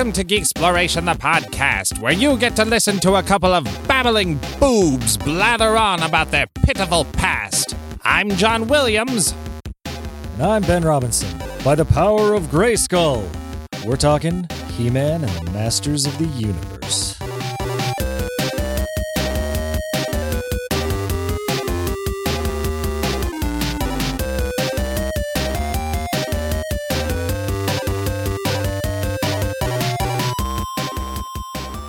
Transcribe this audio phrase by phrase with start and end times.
[0.00, 4.40] Welcome to Geeksploration, the podcast, where you get to listen to a couple of babbling
[4.58, 7.76] boobs blather on about their pitiful past.
[8.02, 9.34] I'm John Williams.
[9.84, 11.38] And I'm Ben Robinson.
[11.62, 13.28] By the power of Grayskull,
[13.84, 16.79] we're talking He Man and the Masters of the Universe.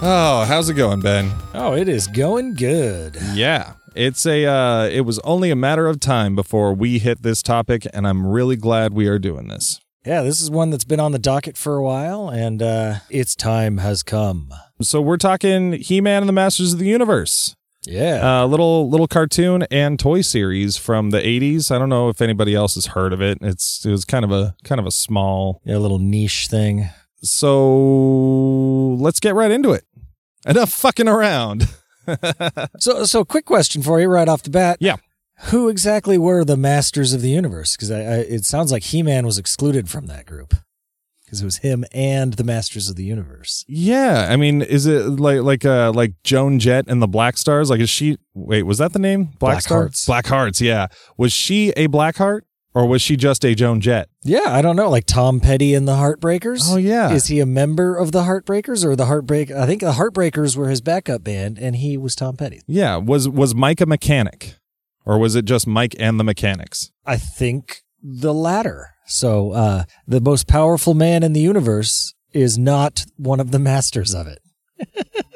[0.04, 1.32] Oh, how's it going, Ben?
[1.54, 3.18] Oh, it is going good.
[3.34, 3.74] Yeah.
[3.94, 7.86] It's a uh it was only a matter of time before we hit this topic
[7.94, 9.80] and I'm really glad we are doing this.
[10.04, 13.36] Yeah, this is one that's been on the docket for a while, and uh, its
[13.36, 14.52] time has come.
[14.82, 17.56] So we're talking He-Man and the Masters of the Universe.
[17.86, 18.40] Yeah.
[18.40, 21.70] A uh, little little cartoon and toy series from the 80s.
[21.70, 23.38] I don't know if anybody else has heard of it.
[23.42, 25.62] It's it was kind of a kind of a small.
[25.66, 26.90] yeah, a little niche thing.
[27.24, 29.84] So let's get right into it.
[30.46, 31.68] Enough fucking around.
[32.80, 34.78] So, so quick question for you right off the bat.
[34.80, 34.98] Yeah.
[35.46, 37.76] Who exactly were the Masters of the Universe?
[37.76, 40.56] Because I, I, it sounds like He Man was excluded from that group.
[41.24, 43.64] Because it was him and the Masters of the Universe.
[43.68, 47.70] Yeah, I mean, is it like like uh like Joan Jett and the Black Stars?
[47.70, 48.18] Like, is she?
[48.34, 49.30] Wait, was that the name?
[49.40, 49.84] Black Star?
[49.84, 50.06] Hearts.
[50.06, 50.60] Black Hearts.
[50.60, 50.88] Yeah.
[51.18, 54.10] Was she a Black Heart or was she just a Joan Jett?
[54.24, 54.90] Yeah, I don't know.
[54.90, 56.62] Like Tom Petty and the Heartbreakers.
[56.72, 57.12] Oh yeah.
[57.12, 59.52] Is he a member of the Heartbreakers or the Heartbreak?
[59.52, 62.62] I think the Heartbreakers were his backup band, and he was Tom Petty.
[62.68, 62.96] yeah.
[62.98, 64.56] Was was Mike a mechanic,
[65.06, 66.92] or was it just Mike and the Mechanics?
[67.06, 68.90] I think the latter.
[69.08, 74.16] So, uh, the most powerful man in the universe is not one of the masters
[74.16, 74.40] of it.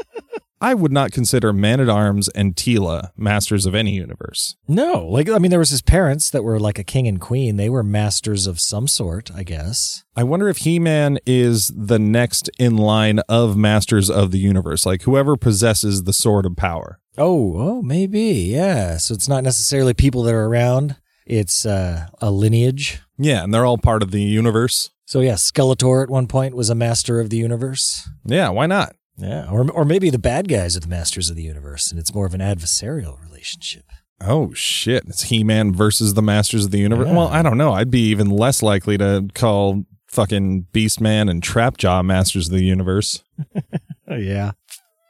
[0.66, 4.56] I would not consider Man at Arms and Teela masters of any universe.
[4.68, 7.58] No, like I mean, there was his parents that were like a king and queen.
[7.58, 10.06] They were masters of some sort, I guess.
[10.16, 14.88] I wonder if He Man is the next in line of masters of the universe,
[14.88, 17.00] like whoever possesses the sword of power.
[17.16, 18.98] Oh, oh, maybe, yeah.
[18.98, 20.96] So it's not necessarily people that are around.
[21.28, 23.02] It's uh, a lineage.
[23.20, 24.90] Yeah, and they're all part of the universe.
[25.06, 28.10] So yeah, Skeletor at one point was a master of the universe.
[28.26, 28.96] Yeah, why not?
[29.18, 32.14] Yeah, or or maybe the bad guys are the masters of the universe, and it's
[32.14, 33.86] more of an adversarial relationship.
[34.22, 35.04] Oh shit!
[35.08, 37.08] It's He Man versus the Masters of the Universe.
[37.08, 37.16] Yeah.
[37.16, 37.74] Well, I don't know.
[37.74, 42.64] I'd be even less likely to call fucking Beast Man and Trapjaw Masters of the
[42.64, 43.22] Universe
[44.10, 44.52] yeah,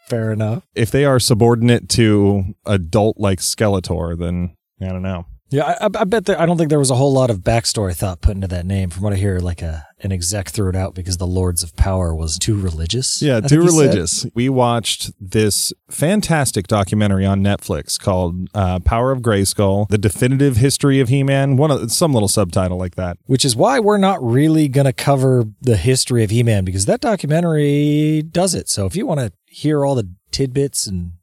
[0.08, 0.64] fair enough.
[0.74, 4.18] if they are subordinate to adult like Skeletor.
[4.18, 5.26] Then I don't know.
[5.50, 7.96] Yeah, I, I bet there, I don't think there was a whole lot of backstory
[7.96, 8.90] thought put into that name.
[8.90, 11.76] From what I hear, like a an exec threw it out because the Lords of
[11.76, 13.22] Power was too religious.
[13.22, 13.78] Yeah, I too he said.
[13.78, 14.26] religious.
[14.34, 21.00] We watched this fantastic documentary on Netflix called uh, "Power of Grayskull: The Definitive History
[21.00, 23.18] of He-Man." One of some little subtitle like that.
[23.26, 27.02] Which is why we're not really going to cover the history of He-Man because that
[27.02, 28.68] documentary does it.
[28.68, 31.14] So if you want to hear all the tidbits and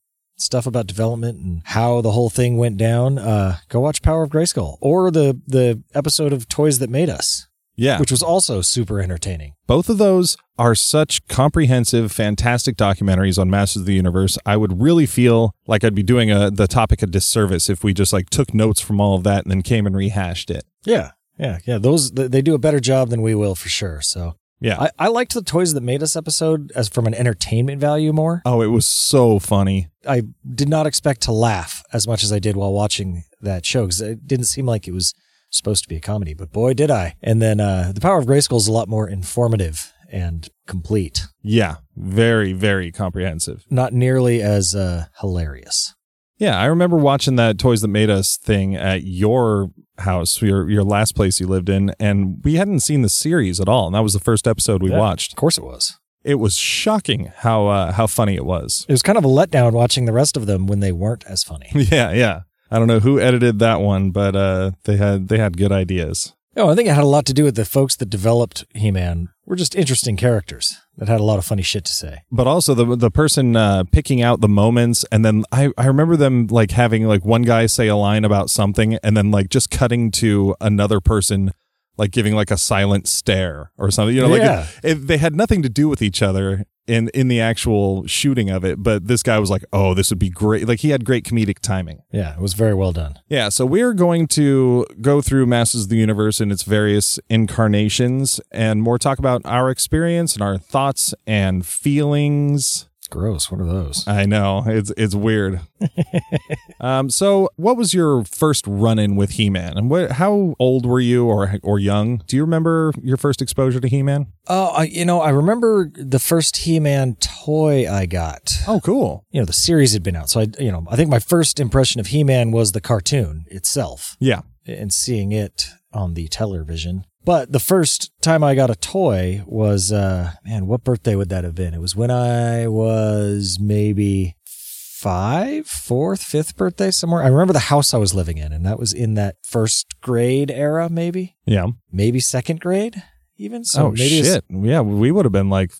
[0.42, 4.30] stuff about development and how the whole thing went down, uh, go watch Power of
[4.30, 9.00] Grayskull or the the episode of Toys That Made Us, Yeah, which was also super
[9.00, 9.54] entertaining.
[9.66, 14.38] Both of those are such comprehensive, fantastic documentaries on Masters of the Universe.
[14.44, 17.94] I would really feel like I'd be doing a, the topic a disservice if we
[17.94, 20.64] just like took notes from all of that and then came and rehashed it.
[20.84, 21.78] Yeah, yeah, yeah.
[21.78, 24.00] Those they do a better job than we will for sure.
[24.03, 24.80] So Yeah.
[24.80, 28.42] I, I liked the Toys That Made Us episode as from an entertainment value more.
[28.44, 29.88] oh, it was so funny.
[30.08, 30.22] I
[30.54, 34.00] did not expect to laugh as much as I did while watching that show because
[34.00, 35.14] it didn't seem like it was
[35.50, 37.14] supposed to be a comedy, but boy, did I.
[37.22, 41.76] And then uh, The Power of Grayskull is a lot more informative and complete, Yeah.
[41.96, 43.64] Very, very comprehensive.
[43.70, 45.94] not nearly as uh, hilarious.
[46.42, 46.58] Yeah.
[46.60, 51.14] I remember watching that Toys That Made Us thing at your house, your, your last
[51.14, 53.86] place you lived in, and we hadn't seen the series at all.
[53.86, 54.98] And that was the first episode we Yeah.
[54.98, 55.32] watched.
[55.32, 55.98] Of course it was.
[56.25, 58.84] It was shocking how, uh, how funny it was.
[58.88, 61.42] It was kind of a letdown watching the rest of them when they weren't as
[61.44, 61.68] funny.
[61.74, 62.12] Yeah.
[62.12, 62.41] Yeah.
[62.71, 66.33] I don't know who edited that one, but uh, they had they had good ideas.
[66.56, 69.28] Oh, I think it had a lot to do with the folks that developed He-Man
[69.53, 72.22] were just interesting characters that had a lot of funny shit to say.
[72.31, 76.16] but also the the person uh, picking out the moments and then I, I remember
[76.16, 79.71] them like having like one guy say a line about something and then like just
[79.71, 81.53] cutting to another person
[81.99, 84.66] like giving like a silent stare or something you know like Yeah.
[84.83, 88.50] it, it- they had nothing to do with each other in in the actual shooting
[88.50, 91.04] of it but this guy was like oh this would be great like he had
[91.04, 93.14] great comedic timing Yeah, it was very well done.
[93.28, 98.40] yeah, so we're going to go through Masters of the Universe in its various incarnations
[98.50, 102.88] and more talk about our experience and our thoughts and feelings.
[103.12, 103.50] Gross.
[103.50, 104.09] What are those?
[104.09, 105.60] I know it's it's weird.
[106.80, 110.12] um, so what was your first run-in with He-Man, and what?
[110.12, 112.22] How old were you, or or young?
[112.26, 114.26] Do you remember your first exposure to He-Man?
[114.48, 118.53] Oh, I you know, I remember the first He-Man toy I got.
[118.66, 119.24] Oh, cool.
[119.30, 121.60] You know, the series had been out, so I, you know, I think my first
[121.60, 124.41] impression of He-Man was the cartoon itself, Yeah.
[124.66, 127.04] and seeing it on the television.
[127.24, 131.45] But the first time I got a toy was, uh, man, what birthday would that
[131.45, 131.72] have been?
[131.74, 137.22] It was when I was maybe five, fourth, fifth birthday somewhere.
[137.22, 140.51] I remember the house I was living in, and that was in that first grade
[140.51, 141.66] era, maybe, Yeah.
[141.92, 143.03] maybe second grade,
[143.36, 143.65] even.
[143.65, 144.45] So oh maybe shit.
[144.48, 145.72] Yeah, we would have been like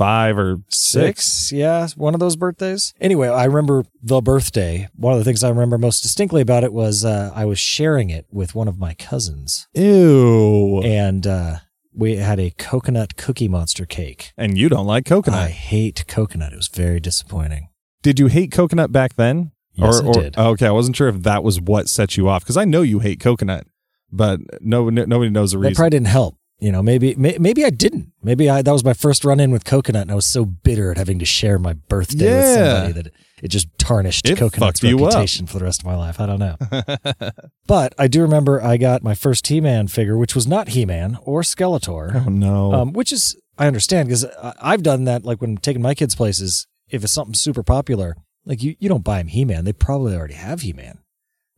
[0.00, 1.24] five or six.
[1.24, 1.52] six.
[1.52, 2.94] Yeah, one of those birthdays.
[3.00, 4.88] Anyway, I remember the birthday.
[4.96, 8.08] One of the things I remember most distinctly about it was uh, I was sharing
[8.08, 10.80] it with one of my cousins, Ew.
[10.82, 11.56] and uh,
[11.92, 14.32] we had a coconut cookie monster cake.
[14.36, 15.38] And you don't like coconut.
[15.38, 16.52] I hate coconut.
[16.52, 17.68] It was very disappointing.
[18.02, 19.52] Did you hate coconut back then?
[19.74, 20.38] Yes, or, I did.
[20.38, 23.00] Okay, I wasn't sure if that was what set you off because I know you
[23.00, 23.66] hate coconut,
[24.10, 25.72] but no, no nobody knows the reason.
[25.72, 26.36] That probably didn't help.
[26.60, 28.12] You know, maybe may, maybe I didn't.
[28.22, 30.90] Maybe I that was my first run in with coconut, and I was so bitter
[30.90, 34.84] at having to share my birthday with somebody that it, it just tarnished It coconut's
[34.84, 34.90] up.
[34.90, 36.20] reputation for the rest of my life.
[36.20, 36.56] I don't know.
[37.66, 41.40] but I do remember I got my first He-Man figure, which was not He-Man or
[41.42, 42.72] Skeletor, oh no.
[42.74, 44.26] um, which is I understand because
[44.60, 45.24] I've done that.
[45.24, 48.88] Like when I'm taking my kids places, if it's something super popular, like you you
[48.90, 50.98] don't buy them He-Man, they probably already have He-Man.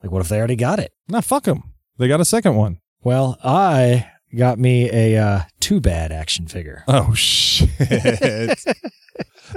[0.00, 0.92] Like what if they already got it?
[1.08, 1.72] nah, fuck them.
[1.98, 2.78] They got a second one.
[3.02, 6.84] Well, I got me a uh, Two Bad action figure.
[6.88, 7.68] Oh shit.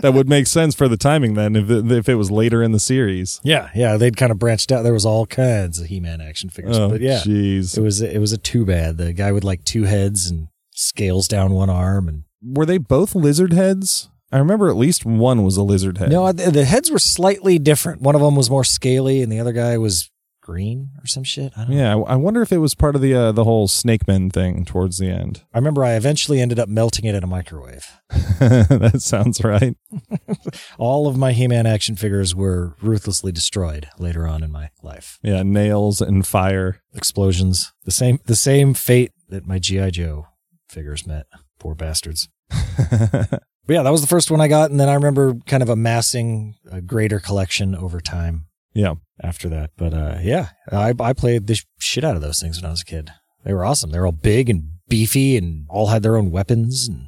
[0.01, 2.71] that would make sense for the timing then if it, if it was later in
[2.71, 3.39] the series.
[3.43, 4.83] Yeah, yeah, they'd kind of branched out.
[4.83, 7.77] There was all kinds of He-Man action figures, Oh but yeah, jeez.
[7.77, 8.97] it was it was a Two Bad.
[8.97, 13.15] The guy with like two heads and scales down one arm, and Were they both
[13.15, 14.09] lizard heads?
[14.31, 16.09] I remember at least one was a lizard head.
[16.09, 18.01] no, the, the heads were slightly different.
[18.01, 20.09] One of them was more scaly, and the other guy was
[20.45, 21.51] green or some shit.
[21.57, 21.75] I don't know.
[21.75, 24.29] Yeah, I I wonder if it was part of the uh, the whole snake men
[24.29, 25.43] thing towards the end.
[25.53, 27.87] I remember I eventually ended up melting it in a microwave.
[28.39, 29.75] that sounds right.
[30.77, 35.17] All of my He-Man action figures were ruthlessly destroyed later on in my life.
[35.23, 36.81] Yeah, nails and fire.
[36.93, 40.27] Explosions, the same the same fate that my GI Joe
[40.69, 41.25] figures met.
[41.59, 42.29] Poor bastards.
[43.67, 45.69] But yeah, that was the first one I got, and then I remember kind of
[45.69, 48.45] amassing a greater collection over time
[48.75, 48.93] yeah.
[49.23, 49.71] after that.
[49.77, 52.81] But uh, yeah, I I played the shit out of those things when I was
[52.81, 53.09] a kid.
[53.43, 53.91] They were awesome.
[53.91, 57.07] They were all big and beefy, and all had their own weapons, and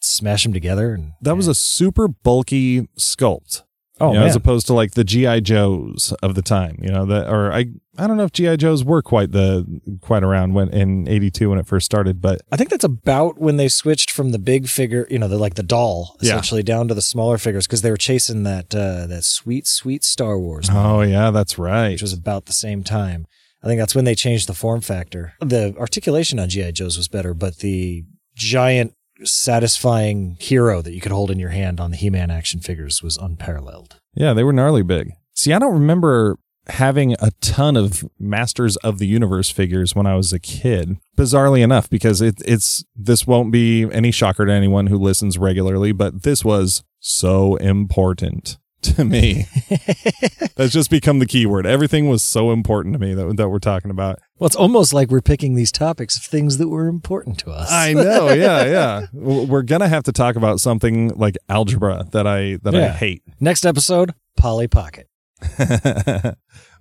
[0.00, 0.94] smash them together.
[0.94, 3.62] And That was a super bulky sculpt.
[4.00, 6.90] Oh you know, man, as opposed to like the GI Joes of the time, you
[6.90, 7.66] know, that or I
[7.98, 9.64] I don't know if GI Joes were quite the
[10.02, 13.56] quite around when in 82 when it first started, but I think that's about when
[13.56, 16.32] they switched from the big figure, you know, the like the doll, Yeah.
[16.32, 20.04] essentially, down to the smaller figures because they were chasing that uh, that sweet, sweet
[20.04, 21.92] Star Wars, oh yeah, that's right.
[21.92, 23.26] which was about the same time.
[23.62, 25.32] I think that's when they changed the form factor.
[25.40, 28.04] The articulation on GI Joes was better, but the
[28.36, 28.92] giant,
[29.24, 33.16] satisfying hero that you could hold in your hand on the He-Man action figures was
[33.16, 34.00] unparalleled.
[34.14, 35.12] Yeah, they were gnarly big.
[35.34, 40.16] See, I don't remember having a ton of Masters of the Universe figures when I
[40.16, 40.96] was a kid.
[41.16, 45.92] Bizarrely enough, because it, it's this won't be any shocker to anyone who listens regularly,
[45.92, 48.58] but this was so important
[48.94, 49.46] to me.
[50.56, 51.66] That's just become the key word.
[51.66, 54.20] Everything was so important to me that, that we're talking about.
[54.38, 57.70] Well, it's almost like we're picking these topics of things that were important to us.
[57.70, 59.06] I know, yeah, yeah.
[59.12, 63.22] We're gonna have to talk about something like algebra that I that I hate.
[63.40, 65.08] Next episode, Polly Pocket.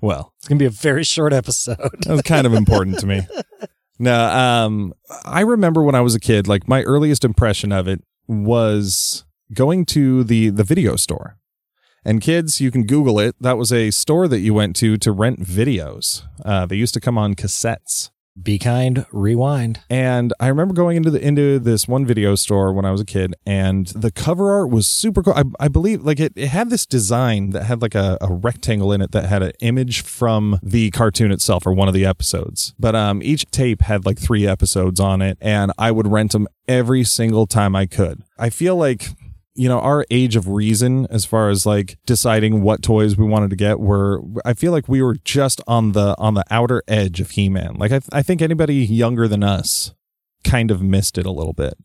[0.02, 1.78] well, It's going to be a very short episode.
[1.78, 3.28] that was kind of important to me.
[4.00, 4.94] No, um,
[5.26, 9.86] I remember when I was a kid, like my earliest impression of it was going
[9.86, 11.38] to the the video store.
[12.06, 13.36] And kids, you can Google it.
[13.42, 16.24] That was a store that you went to to rent videos.
[16.44, 18.12] Uh, they used to come on cassettes.
[18.42, 19.80] Be kind, rewind.
[19.90, 23.06] And I remember going into the into this one video store when I was a
[23.06, 25.34] kid, and the cover art was super cool.
[25.34, 28.92] I, I believe like it, it had this design that had like a, a rectangle
[28.92, 32.76] in it that had an image from the cartoon itself or one of the episodes.
[32.78, 36.50] But um, each tape had like three episodes on it, and I would rent them
[36.68, 38.22] every single time I could.
[38.38, 39.12] I feel like
[39.56, 43.50] you know our age of reason as far as like deciding what toys we wanted
[43.50, 47.20] to get were i feel like we were just on the on the outer edge
[47.22, 47.76] of he-man.
[47.76, 49.94] Like i, I think anybody younger than us
[50.44, 51.76] kind of missed it a little bit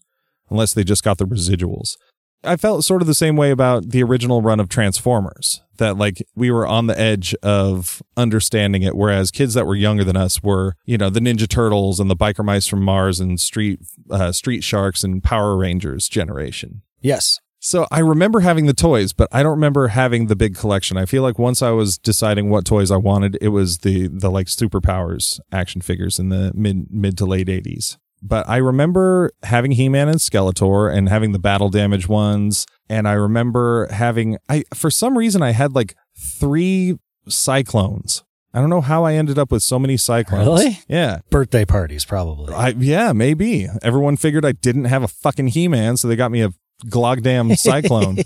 [0.51, 1.97] unless they just got the residuals.
[2.43, 6.23] I felt sort of the same way about the original run of transformers that like
[6.35, 10.43] we were on the edge of understanding it whereas kids that were younger than us
[10.43, 14.33] were you know the ninja turtles and the biker mice from mars and street uh,
[14.33, 16.83] street sharks and power rangers generation.
[17.01, 17.41] Yes.
[17.63, 20.97] So I remember having the toys, but I don't remember having the big collection.
[20.97, 24.31] I feel like once I was deciding what toys I wanted, it was the the
[24.31, 27.99] like superpowers action figures in the mid mid to late 80s.
[28.23, 33.13] But I remember having He-Man and Skeletor and having the battle damage ones and I
[33.13, 36.99] remember having I for some reason I had like 3
[37.29, 38.23] Sy-Klones.
[38.53, 40.47] I don't know how I ended up with so many Sy-Klones.
[40.47, 40.81] Really?
[40.89, 41.21] Yeah.
[41.31, 42.53] Birthday parties, probably.
[42.55, 43.69] I yeah, maybe.
[43.83, 46.53] Everyone figured I didn't have a fucking He-Man, so they got me a
[46.87, 48.19] Glogdam Sy-Klone.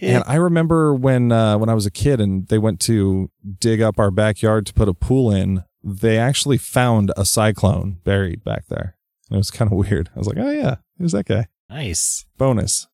[0.00, 3.80] and I remember when uh, when I was a kid and they went to dig
[3.80, 8.66] up our backyard to put a pool in, they actually found a Sy-Klone buried back
[8.68, 8.96] there.
[9.28, 10.10] And It was kind of weird.
[10.14, 11.46] I was like, oh yeah, who's that guy.
[11.68, 12.24] nice.
[12.38, 12.86] Bonus.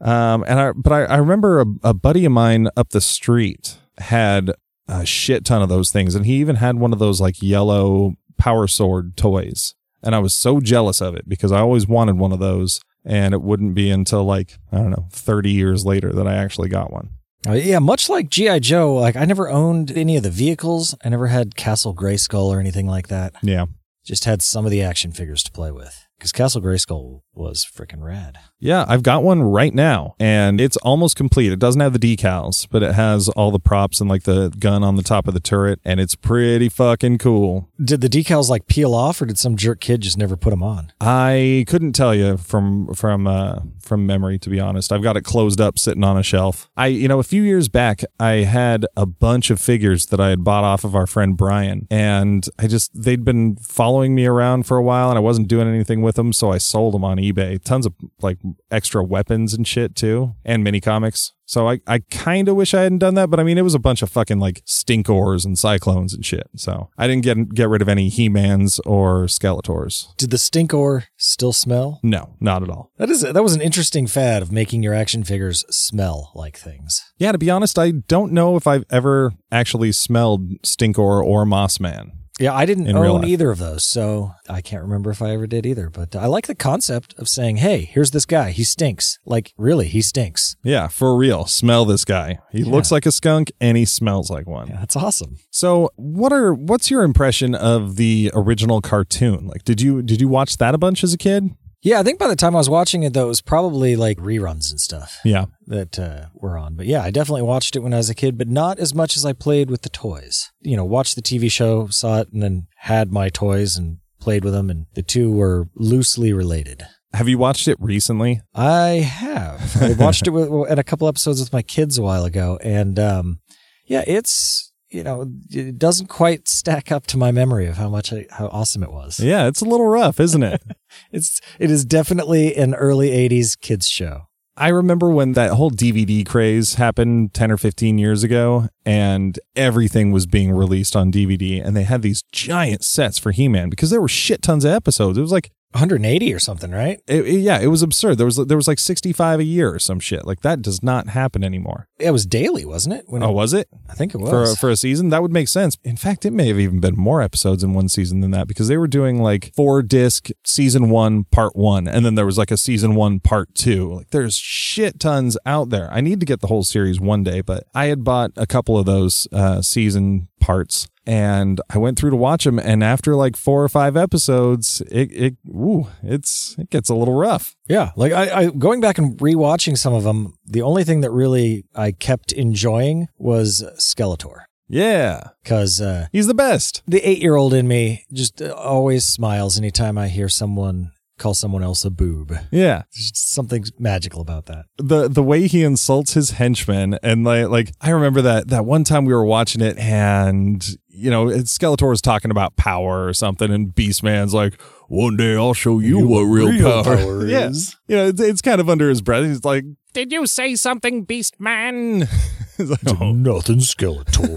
[0.00, 3.78] Um, and I but I, I remember a, a buddy of mine up the street
[3.98, 4.52] had
[4.86, 8.14] a shit ton of those things, and he even had one of those like yellow
[8.36, 9.74] power sword toys.
[10.02, 12.80] And I was so jealous of it because I always wanted one of those.
[13.08, 16.68] And it wouldn't be until like, I don't know, 30 years later that I actually
[16.68, 17.08] got one.
[17.46, 20.94] Uh, yeah, much like GI Joe, like I never owned any of the vehicles.
[21.02, 23.34] I never had Castle Grayskull or anything like that.
[23.42, 23.66] Yeah.
[24.04, 28.02] Just had some of the action figures to play with because Castle Grayskull was freaking
[28.02, 28.38] rad.
[28.60, 31.52] Yeah, I've got one right now and it's almost complete.
[31.52, 34.82] It doesn't have the decals, but it has all the props and like the gun
[34.82, 37.68] on the top of the turret and it's pretty fucking cool.
[37.82, 40.62] Did the decals like peel off, or did some jerk kid just never put them
[40.62, 40.92] on?
[41.00, 44.92] I couldn't tell you from from uh from memory to be honest.
[44.92, 46.68] I've got it closed up sitting on a shelf.
[46.76, 50.30] I you know a few years back I had a bunch of figures that I
[50.30, 54.64] had bought off of our friend Brian and I just they'd been following me around
[54.64, 57.18] for a while and I wasn't doing anything with them so I sold them on
[57.18, 57.62] eBay.
[57.62, 58.38] Tons of like
[58.70, 61.32] extra weapons and shit too and mini comics.
[61.46, 63.74] So I, I kind of wish I hadn't done that, but I mean, it was
[63.74, 66.46] a bunch of fucking like stinkors and Sy-Klones and shit.
[66.56, 70.14] So I didn't get get rid of any He-Mans or Skeletors.
[70.16, 72.00] Did the stinkor still smell?
[72.02, 72.92] No, not at all.
[72.98, 77.02] That is that was an interesting fad of making your action figures smell like things.
[77.16, 82.10] Yeah, to be honest, I don't know if I've ever actually smelled Stinkor or Mossman.
[82.38, 85.66] Yeah, I didn't own either of those, so I can't remember if I ever did
[85.66, 85.90] either.
[85.90, 88.50] But uh, I like the concept of saying, "Hey, here's this guy.
[88.50, 89.18] He stinks.
[89.24, 91.46] Like, really, he stinks." Yeah, for real.
[91.46, 92.38] Smell this guy.
[92.50, 94.68] He looks like a skunk and he smells like one.
[94.68, 95.38] Yeah, that's awesome.
[95.50, 99.46] So, what are what's your impression of the original cartoon?
[99.46, 101.50] Like, did you did you watch that a bunch as a kid?
[101.82, 104.18] Yeah, I think by the time I was watching it, though, it was probably like
[104.18, 105.46] reruns and stuff Yeah.
[105.68, 106.74] that uh, were on.
[106.74, 109.16] But yeah, I definitely watched it when I was a kid, but not as much
[109.16, 110.50] as I played with the toys.
[110.60, 114.42] You know, watched the TV show, saw it, and then had my toys and played
[114.44, 116.82] with them, and the two were loosely related.
[117.14, 118.42] Have you watched it recently?
[118.54, 119.80] I have.
[119.80, 122.98] I watched it with, at a couple episodes with my kids a while ago, and
[122.98, 123.38] um,
[123.86, 128.12] yeah, it's you know it doesn't quite stack up to my memory of how much
[128.12, 129.20] I, how awesome it was.
[129.20, 130.62] Yeah, it's a little rough, isn't it?
[131.12, 134.28] It's it is definitely an early '80s kids show.
[134.56, 140.10] I remember when that whole DVD craze happened 10 or 15 years ago and everything
[140.10, 144.00] was being released on DVD and they had these giant sets for He-Man because there
[144.00, 145.16] were shit tons of episodes.
[145.16, 147.00] It was like 180 or something, right?
[147.06, 148.16] it, it- yeah, it was absurd.
[148.18, 150.26] There was there was like 65 a year or some shit.
[150.26, 151.88] Like that does not happen anymore.
[151.98, 153.04] It was daily, wasn't it?
[153.06, 153.68] When Oh, was it?
[153.88, 154.58] I think it For was.
[154.58, 155.76] for a season, that would make sense.
[155.84, 158.68] In fact, it may have even been more episodes in one season than that because
[158.68, 162.50] they were doing like four disc season 1 part 1 and then there was like
[162.50, 163.94] a season 1 part 2.
[163.94, 165.88] Like there's shit tons out there.
[165.92, 168.78] I need to get the whole series one day, but I had bought a couple
[168.78, 173.34] of those uh season parts and I went through to watch them and after like
[173.36, 177.56] 4 or 5 episodes, it it ooh, it's it gets a little rough.
[177.68, 180.34] yeah, like I, I going back and rewatching some of them.
[180.44, 185.28] The only thing that really I kept enjoying was Skeletor Yeah.
[185.42, 186.82] because uh, He's the best.
[186.86, 191.90] the eight-year-old in me just always smiles anytime I hear someone call someone else a
[191.90, 192.32] boob.
[192.50, 192.82] Yeah.
[192.94, 194.66] There's something magical about that.
[194.78, 198.84] the the way he insults his henchmen and like like I remember that that one
[198.84, 203.50] time we were watching it and you know Skeletor was talking about power or something
[203.50, 207.48] and Beastman's like one day I'll show you, what real, real power, power yeah.
[207.48, 209.24] is." You know it's, it's kind of under his breath.
[209.24, 212.08] He's like Did you say something, Beast Man?
[212.58, 214.36] like, "Oh." Nothing Skeletor.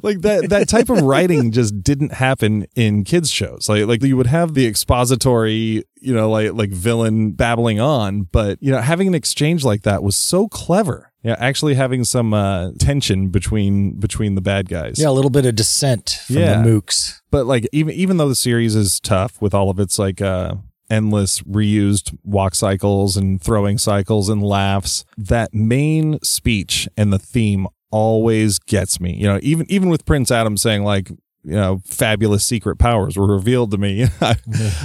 [0.02, 4.16] like that that type of writing just didn't happen in kids shows like like you
[4.16, 9.08] would have the expository you know like like villain babbling on but you know having
[9.08, 14.34] an exchange like that was so clever yeah actually having some uh tension between between
[14.34, 16.62] the bad guys yeah, a little bit of dissent from Yeah.
[16.62, 17.20] the mooks.
[17.30, 20.54] but like even even though the series is tough with all of its like uh
[20.90, 27.66] endless reused walk cycles and throwing cycles and laughs that main speech and the theme
[27.90, 31.10] always gets me you know even even with prince adam saying like
[31.42, 34.04] you know, fabulous secret powers were revealed to me.
[34.20, 34.36] I,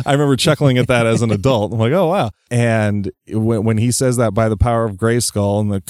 [0.05, 1.73] I remember chuckling at that as an adult.
[1.73, 2.31] I'm like, oh wow!
[2.49, 5.81] And when when he says that by the power of Grayskull and the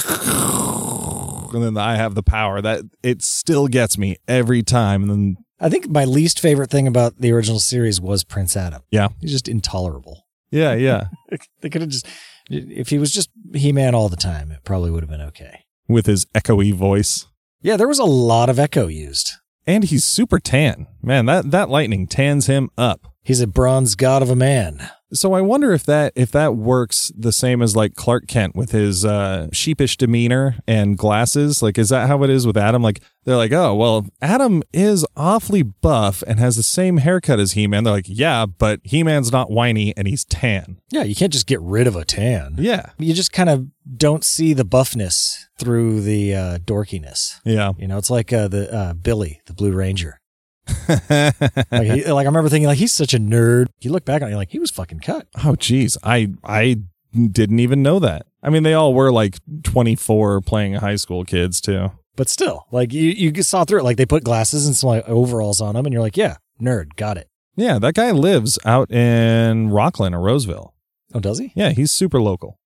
[1.53, 5.03] and then the, I have the power, that it still gets me every time.
[5.03, 8.81] And then I think my least favorite thing about the original series was Prince Adam.
[8.91, 9.09] Yeah.
[9.21, 10.25] He's just intolerable.
[10.51, 11.05] yeah, yeah,
[11.61, 12.07] They could have just,
[12.49, 15.65] if he was just He Man all the time, it probably would have been okay.
[15.87, 17.25] with his echoey voice.
[17.61, 19.31] Yeah, there was a lot of echo used.
[19.65, 20.87] And he's super tan.
[21.01, 23.11] Man, that, that lightning tans him up.
[23.23, 24.89] He's a bronze god of a man.
[25.13, 28.71] So I wonder if that if that works the same as like Clark Kent with
[28.71, 31.61] his uh, sheepish demeanor and glasses.
[31.61, 32.81] Like, is that how it is with Adam?
[32.81, 37.51] Like, they're like, oh well, Adam is awfully buff and has the same haircut as
[37.53, 37.83] He Man.
[37.83, 40.79] They're like, yeah, but He Man's not whiny and he's tan.
[40.91, 42.55] Yeah, you can't just get rid of a tan.
[42.57, 47.39] Yeah, You just kind of don't see the buffness through the uh, dorkiness.
[47.45, 47.73] yeah.
[47.77, 50.19] You know, it's like uh, the uh, Billy, the Blue Ranger.
[50.87, 53.67] Like, he, like I remember thinking, like he's such a nerd.
[53.81, 55.27] You look back on it, like he was fucking cut.
[55.43, 56.77] oh, geez, I I
[57.13, 58.25] didn't even know that.
[58.43, 61.91] I mean, they all were like twenty four playing high school kids too.
[62.15, 63.83] But still, like you, you saw through it.
[63.83, 66.95] Like they put glasses and some like overalls on them, and you're like, yeah, nerd,
[66.95, 67.29] got it.
[67.55, 70.73] Yeah, that guy lives out in Rockland or Roseville.
[71.13, 71.51] Oh, does he?
[71.55, 72.59] Yeah, he's super local.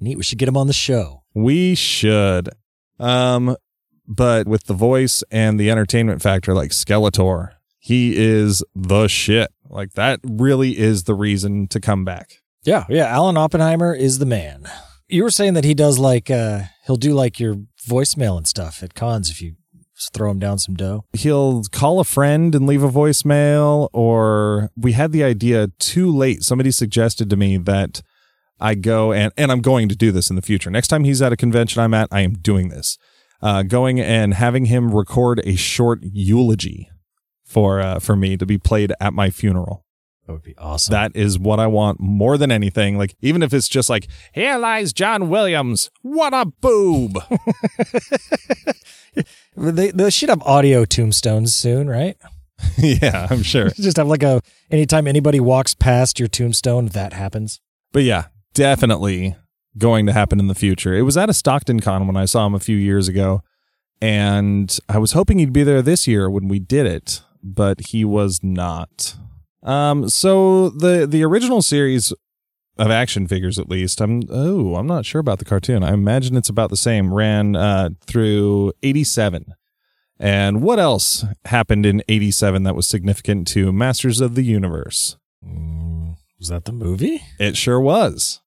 [0.00, 0.16] Neat.
[0.16, 1.22] We should get him on the show.
[1.34, 2.50] We should.
[2.98, 3.56] Um,
[4.06, 9.52] but with the voice and the entertainment factor, like Skeletor, he is the shit.
[9.68, 12.42] Like that really is the reason to come back.
[12.62, 13.06] Yeah, yeah.
[13.06, 14.66] Alan Oppenheimer is the man.
[15.08, 17.56] You were saying that he does like uh he'll do like your
[17.88, 19.54] voicemail and stuff at cons if you
[20.12, 21.04] throw him down some dough.
[21.12, 26.42] He'll call a friend and leave a voicemail, or we had the idea too late.
[26.42, 28.02] Somebody suggested to me that
[28.60, 30.70] I go and and I'm going to do this in the future.
[30.70, 32.98] Next time he's at a convention I'm at, I am doing this.
[33.42, 36.90] Uh, going and having him record a short eulogy
[37.44, 39.84] for uh, for me to be played at my funeral.
[40.26, 40.92] That would be awesome.
[40.92, 42.98] That is what I want more than anything.
[42.98, 45.88] Like, even if it's just like, here lies John Williams.
[46.02, 47.18] What a boob.
[49.56, 52.16] they they should have audio tombstones soon, right?
[52.78, 53.70] yeah, I'm sure.
[53.76, 57.60] Just have like a anytime anybody walks past your tombstone, that happens.
[57.92, 59.36] But yeah, definitely
[59.78, 60.94] going to happen in the future.
[60.94, 63.42] It was at a Stockton Con when I saw him a few years ago.
[64.00, 68.04] And I was hoping he'd be there this year when we did it, but he
[68.04, 69.16] was not.
[69.62, 72.12] Um, so the the original series
[72.78, 75.82] of action figures, at least, I'm oh, I'm not sure about the cartoon.
[75.82, 77.12] I imagine it's about the same.
[77.12, 79.54] Ran uh, through '87.
[80.18, 85.16] And what else happened in '87 that was significant to Masters of the Universe?
[85.44, 87.22] Mm, was that the movie?
[87.38, 88.40] It sure was.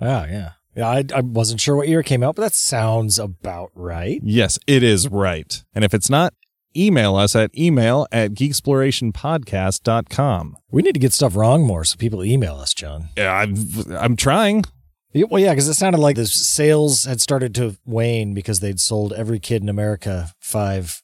[0.00, 0.52] Oh yeah.
[0.76, 4.20] Yeah, I, I wasn't sure what year it came out, but that sounds about right.
[4.22, 5.64] Yes, it is right.
[5.74, 6.34] And if it's not,
[6.76, 10.56] email us at email at geeksplorationpodcast.com.
[10.70, 13.08] We need to get stuff wrong more so people email us, John.
[13.16, 13.56] Yeah, I'm,
[13.96, 14.64] I'm trying.
[15.12, 18.80] Yeah, Well, yeah, because it sounded like the sales had started to wane because they'd
[18.80, 21.02] sold every kid in America five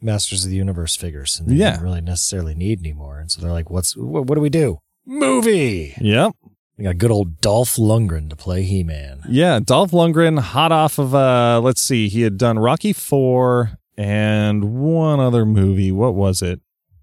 [0.00, 1.70] Masters of the Universe figures, and they Yeah.
[1.72, 3.20] didn't really necessarily need anymore.
[3.20, 4.80] And so they're like, "What's what, what do we do?
[5.06, 6.32] Movie." Yep.
[6.76, 9.22] We got good old Dolph Lundgren to play He Man.
[9.28, 14.64] Yeah, Dolph Lundgren, hot off of, uh, let's see, he had done Rocky 4 and
[14.80, 15.92] one other movie.
[15.92, 16.60] What was it?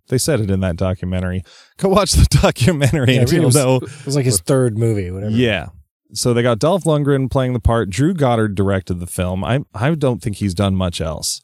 [0.09, 1.43] They said it in that documentary.
[1.77, 3.77] Go watch the documentary Yeah, it, was, know.
[3.77, 5.31] it was like his third movie, whatever.
[5.33, 5.69] Yeah.
[6.13, 7.89] So they got Dolph Lundgren playing the part.
[7.89, 9.45] Drew Goddard directed the film.
[9.45, 11.41] I I don't think he's done much else.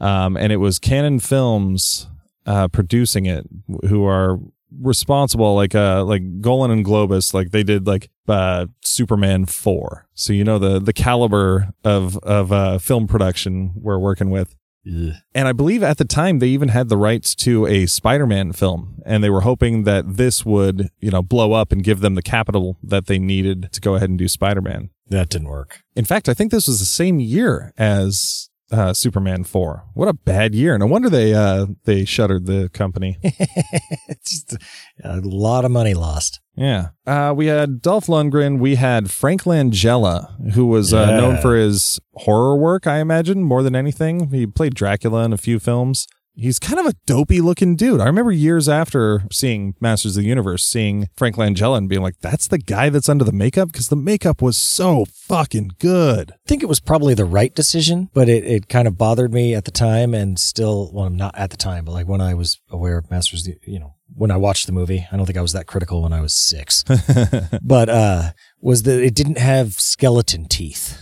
[0.00, 2.08] Um, and it was Cannon Films
[2.46, 3.46] uh, producing it,
[3.88, 4.38] who are
[4.80, 10.06] responsible, like uh, like Golan and Globus, like they did like uh, Superman four.
[10.14, 14.54] So you know the the caliber of of uh, film production we're working with.
[14.86, 15.14] Ugh.
[15.34, 19.02] And I believe at the time they even had the rights to a Spider-Man film,
[19.04, 22.22] and they were hoping that this would, you know, blow up and give them the
[22.22, 24.90] capital that they needed to go ahead and do Spider-Man.
[25.08, 25.82] That didn't work.
[25.96, 29.84] In fact, I think this was the same year as uh, Superman 4.
[29.94, 30.76] What a bad year.
[30.78, 33.18] No wonder they uh, they shuttered the company.
[34.24, 34.56] just
[35.04, 36.40] a lot of money lost.
[36.56, 36.88] Yeah.
[37.06, 38.58] Uh, we had Dolph Lundgren.
[38.58, 41.20] We had Frank Langella, who was uh, Yeah.
[41.20, 44.30] known for his horror work, I imagine, more than anything.
[44.30, 46.06] He played Dracula in a few films.
[46.38, 47.98] He's kind of a dopey looking dude.
[48.00, 52.16] I remember years after seeing Masters of the Universe, seeing Frank Langella and being like,
[52.20, 53.72] that's the guy that's under the makeup?
[53.72, 56.32] Because the makeup was so fucking good.
[56.32, 59.54] I think it was probably the right decision, but it, it kind of bothered me
[59.54, 62.34] at the time and still, well, I'm not at the time, but like when I
[62.34, 65.24] was aware of Masters, of the- you know, when I watched the movie, I don't
[65.24, 66.84] think I was that critical when I was six,
[67.62, 71.00] but, uh, was that it didn't have skeleton teeth,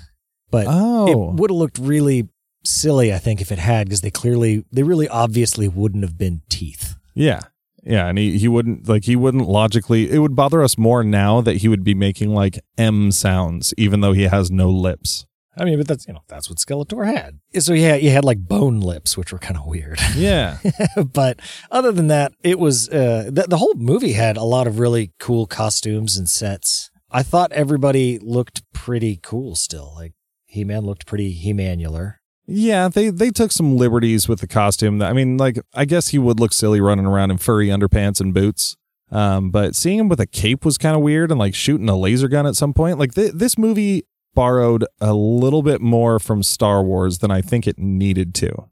[0.50, 1.08] but Oh.
[1.08, 2.28] it would have looked really
[2.64, 6.42] silly, I think, if it had, because they clearly, they really obviously wouldn't have been
[6.48, 6.96] teeth.
[7.14, 7.40] Yeah.
[7.86, 11.42] Yeah, and he, he wouldn't like he wouldn't logically it would bother us more now
[11.42, 15.26] that he would be making like M sounds even though he has no lips.
[15.56, 17.40] I mean, but that's you know that's what Skeletor had.
[17.60, 20.00] So yeah, you had like bone lips, which were kind of weird.
[20.16, 20.58] Yeah.
[21.12, 24.78] but other than that, it was uh, the, the whole movie had a lot of
[24.78, 26.90] really cool costumes and sets.
[27.10, 29.92] I thought everybody looked pretty cool still.
[29.94, 30.14] Like
[30.46, 32.14] He Man looked pretty He Manular.
[32.46, 35.00] Yeah, they they took some liberties with the costume.
[35.02, 38.34] I mean, like I guess he would look silly running around in furry underpants and
[38.34, 38.76] boots.
[39.10, 41.96] Um, but seeing him with a cape was kind of weird and like shooting a
[41.96, 42.98] laser gun at some point.
[42.98, 44.02] Like th- this movie
[44.34, 48.68] borrowed a little bit more from Star Wars than I think it needed to.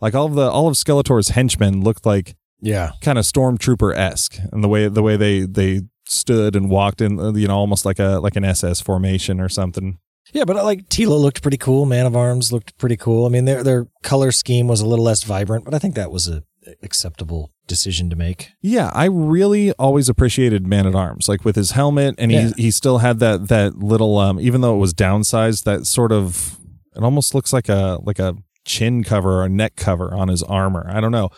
[0.00, 2.92] Like all of the all of Skeletor's henchmen looked like Yeah.
[3.00, 7.18] kind of stormtrooper esque, and the way the way they they stood and walked in,
[7.18, 9.98] uh, you know, almost like a like an SS formation or something.
[10.32, 11.86] Yeah, but like Teela looked pretty cool.
[11.86, 13.26] Man of Arms looked pretty cool.
[13.26, 16.10] I mean, their their color scheme was a little less vibrant, but I think that
[16.10, 16.42] was a
[16.82, 18.50] acceptable decision to make.
[18.62, 22.50] Yeah, I really always appreciated Man at Arms, like with his helmet, and Yeah.
[22.56, 26.10] he he still had that that little, um, even though it was downsized, that sort
[26.12, 26.58] of
[26.96, 28.34] it almost looks like a like a
[28.64, 30.86] chin cover or a neck cover on his armor.
[30.88, 31.28] I don't know,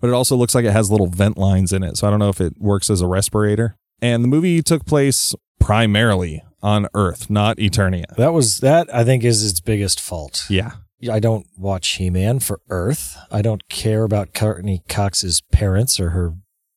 [0.00, 2.18] but it also looks like it has little vent lines in it, so I don't
[2.18, 3.76] know if it works as a respirator.
[4.02, 8.16] And the movie took place primarily on Earth, not Eternia.
[8.16, 10.46] That was that I think is its biggest fault.
[10.48, 10.72] Yeah,
[11.10, 13.16] I don't watch He-Man for Earth.
[13.30, 16.34] I don't care about Courteney Cox's parents or her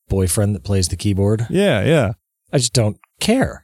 [0.09, 1.47] boyfriend that plays the keyboard.
[1.49, 2.11] yeah, yeah.
[2.51, 3.63] I just don't care.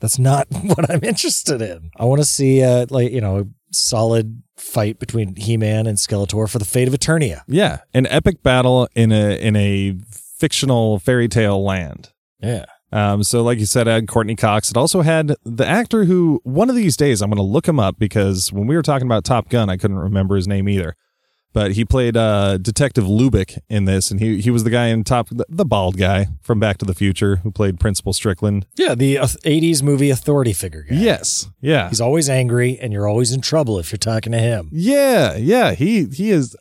[0.00, 1.90] That's not what I'm interested in.
[1.96, 6.50] I want to see a like you know a solid fight between He-Man and Skeletor
[6.50, 7.42] for the fate of Eternia.
[7.46, 12.10] Yeah, an epic battle in a in a fictional fairy tale land.
[12.40, 12.64] Yeah.
[12.92, 14.70] Um, so, like you said, it had Courteney Cox.
[14.70, 17.78] It also had the actor who, one of these days, I'm going to look him
[17.78, 20.96] up because when we were talking about Top Gun, I couldn't remember his name either.
[21.52, 25.02] But he played uh, Detective Lubic in this, and he he was the guy in
[25.02, 28.66] Top, the, the bald guy from Back to the Future who played Principal Strickland.
[28.76, 30.94] Yeah, the uh, 80s movie authority figure guy.
[30.94, 34.68] Yes, yeah, He's always angry and you're always in trouble if you're talking to him.
[34.72, 35.72] yeah, yeah.
[35.72, 36.56] He he is.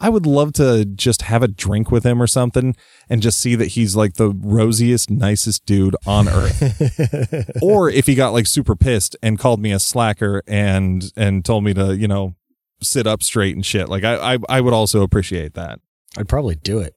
[0.00, 2.74] I would love to just have a drink with him or something
[3.08, 7.58] and just see that he's like the rosiest, nicest dude on earth.
[7.62, 11.64] or if he got like super pissed and called me a slacker and and told
[11.64, 12.34] me to, you know,
[12.82, 13.88] sit up straight and shit.
[13.88, 15.80] Like I I, I would also appreciate that.
[16.16, 16.94] I'd probably do it.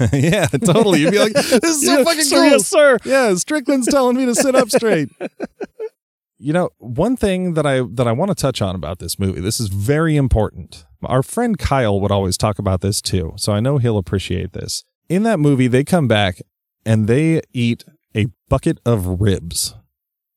[0.12, 1.00] yeah, totally.
[1.00, 2.60] You'd be like, this is so Yeah, fucking sir, cool.
[2.60, 2.98] sir.
[3.04, 5.10] Yeah, Strickland's telling me to sit up straight.
[6.38, 9.40] You know, one thing that I that I want to touch on about this movie,
[9.40, 10.86] this is very important.
[11.02, 14.84] Our friend Kyle would always talk about this too, so I know he'll appreciate this.
[15.08, 16.40] In that movie, they come back
[16.84, 17.84] and they eat
[18.14, 19.74] a bucket of ribs.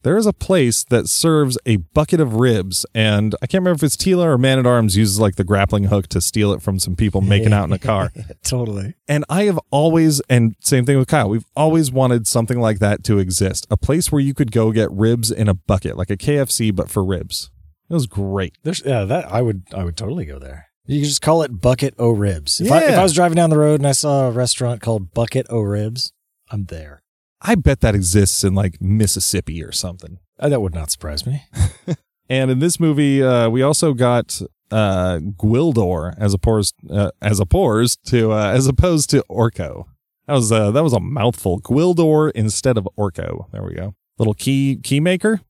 [0.04, 3.84] There is a place that serves a bucket of ribs, and I can't remember if
[3.84, 6.80] it's Teela or Man at Arms uses like the grappling hook to steal it from
[6.80, 8.12] some people making out in a car.
[8.44, 8.96] Totally.
[9.08, 13.04] And I have always, and same thing with Kyle, we've always wanted something like that
[13.06, 13.68] to exist.
[13.70, 16.90] A place where you could go get ribs in a bucket, like a KFC, but
[16.90, 17.52] for ribs.
[17.92, 18.58] It was great.
[18.64, 20.68] There's yeah, that I would I would totally go there.
[20.86, 22.62] You could just call it Bucket O Ribs.
[22.62, 25.14] If, I, if I was driving down the road and I saw a restaurant called
[25.14, 26.14] Bucket O Ribs,
[26.50, 27.04] I'm there.
[27.42, 30.20] I bet that exists in like Mississippi or something.
[30.40, 31.44] Uh, that would not surprise me.
[32.32, 38.00] And in this movie, uh, we also got uh, Gwildor as opposed uh, as opposed
[38.08, 39.84] to uh, as opposed to Orko.
[40.28, 41.60] That was uh, that was a mouthful.
[41.60, 43.52] Gwildor instead of Orko.
[43.52, 43.96] There we go.
[44.18, 45.42] Little key key maker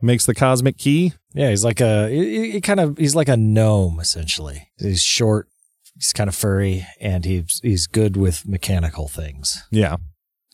[0.00, 1.12] makes the cosmic key.
[1.34, 4.68] Yeah, he's like a he, he kind of he's like a gnome essentially.
[4.78, 5.48] He's short,
[5.94, 9.64] he's kind of furry, and he's he's good with mechanical things.
[9.70, 9.96] Yeah.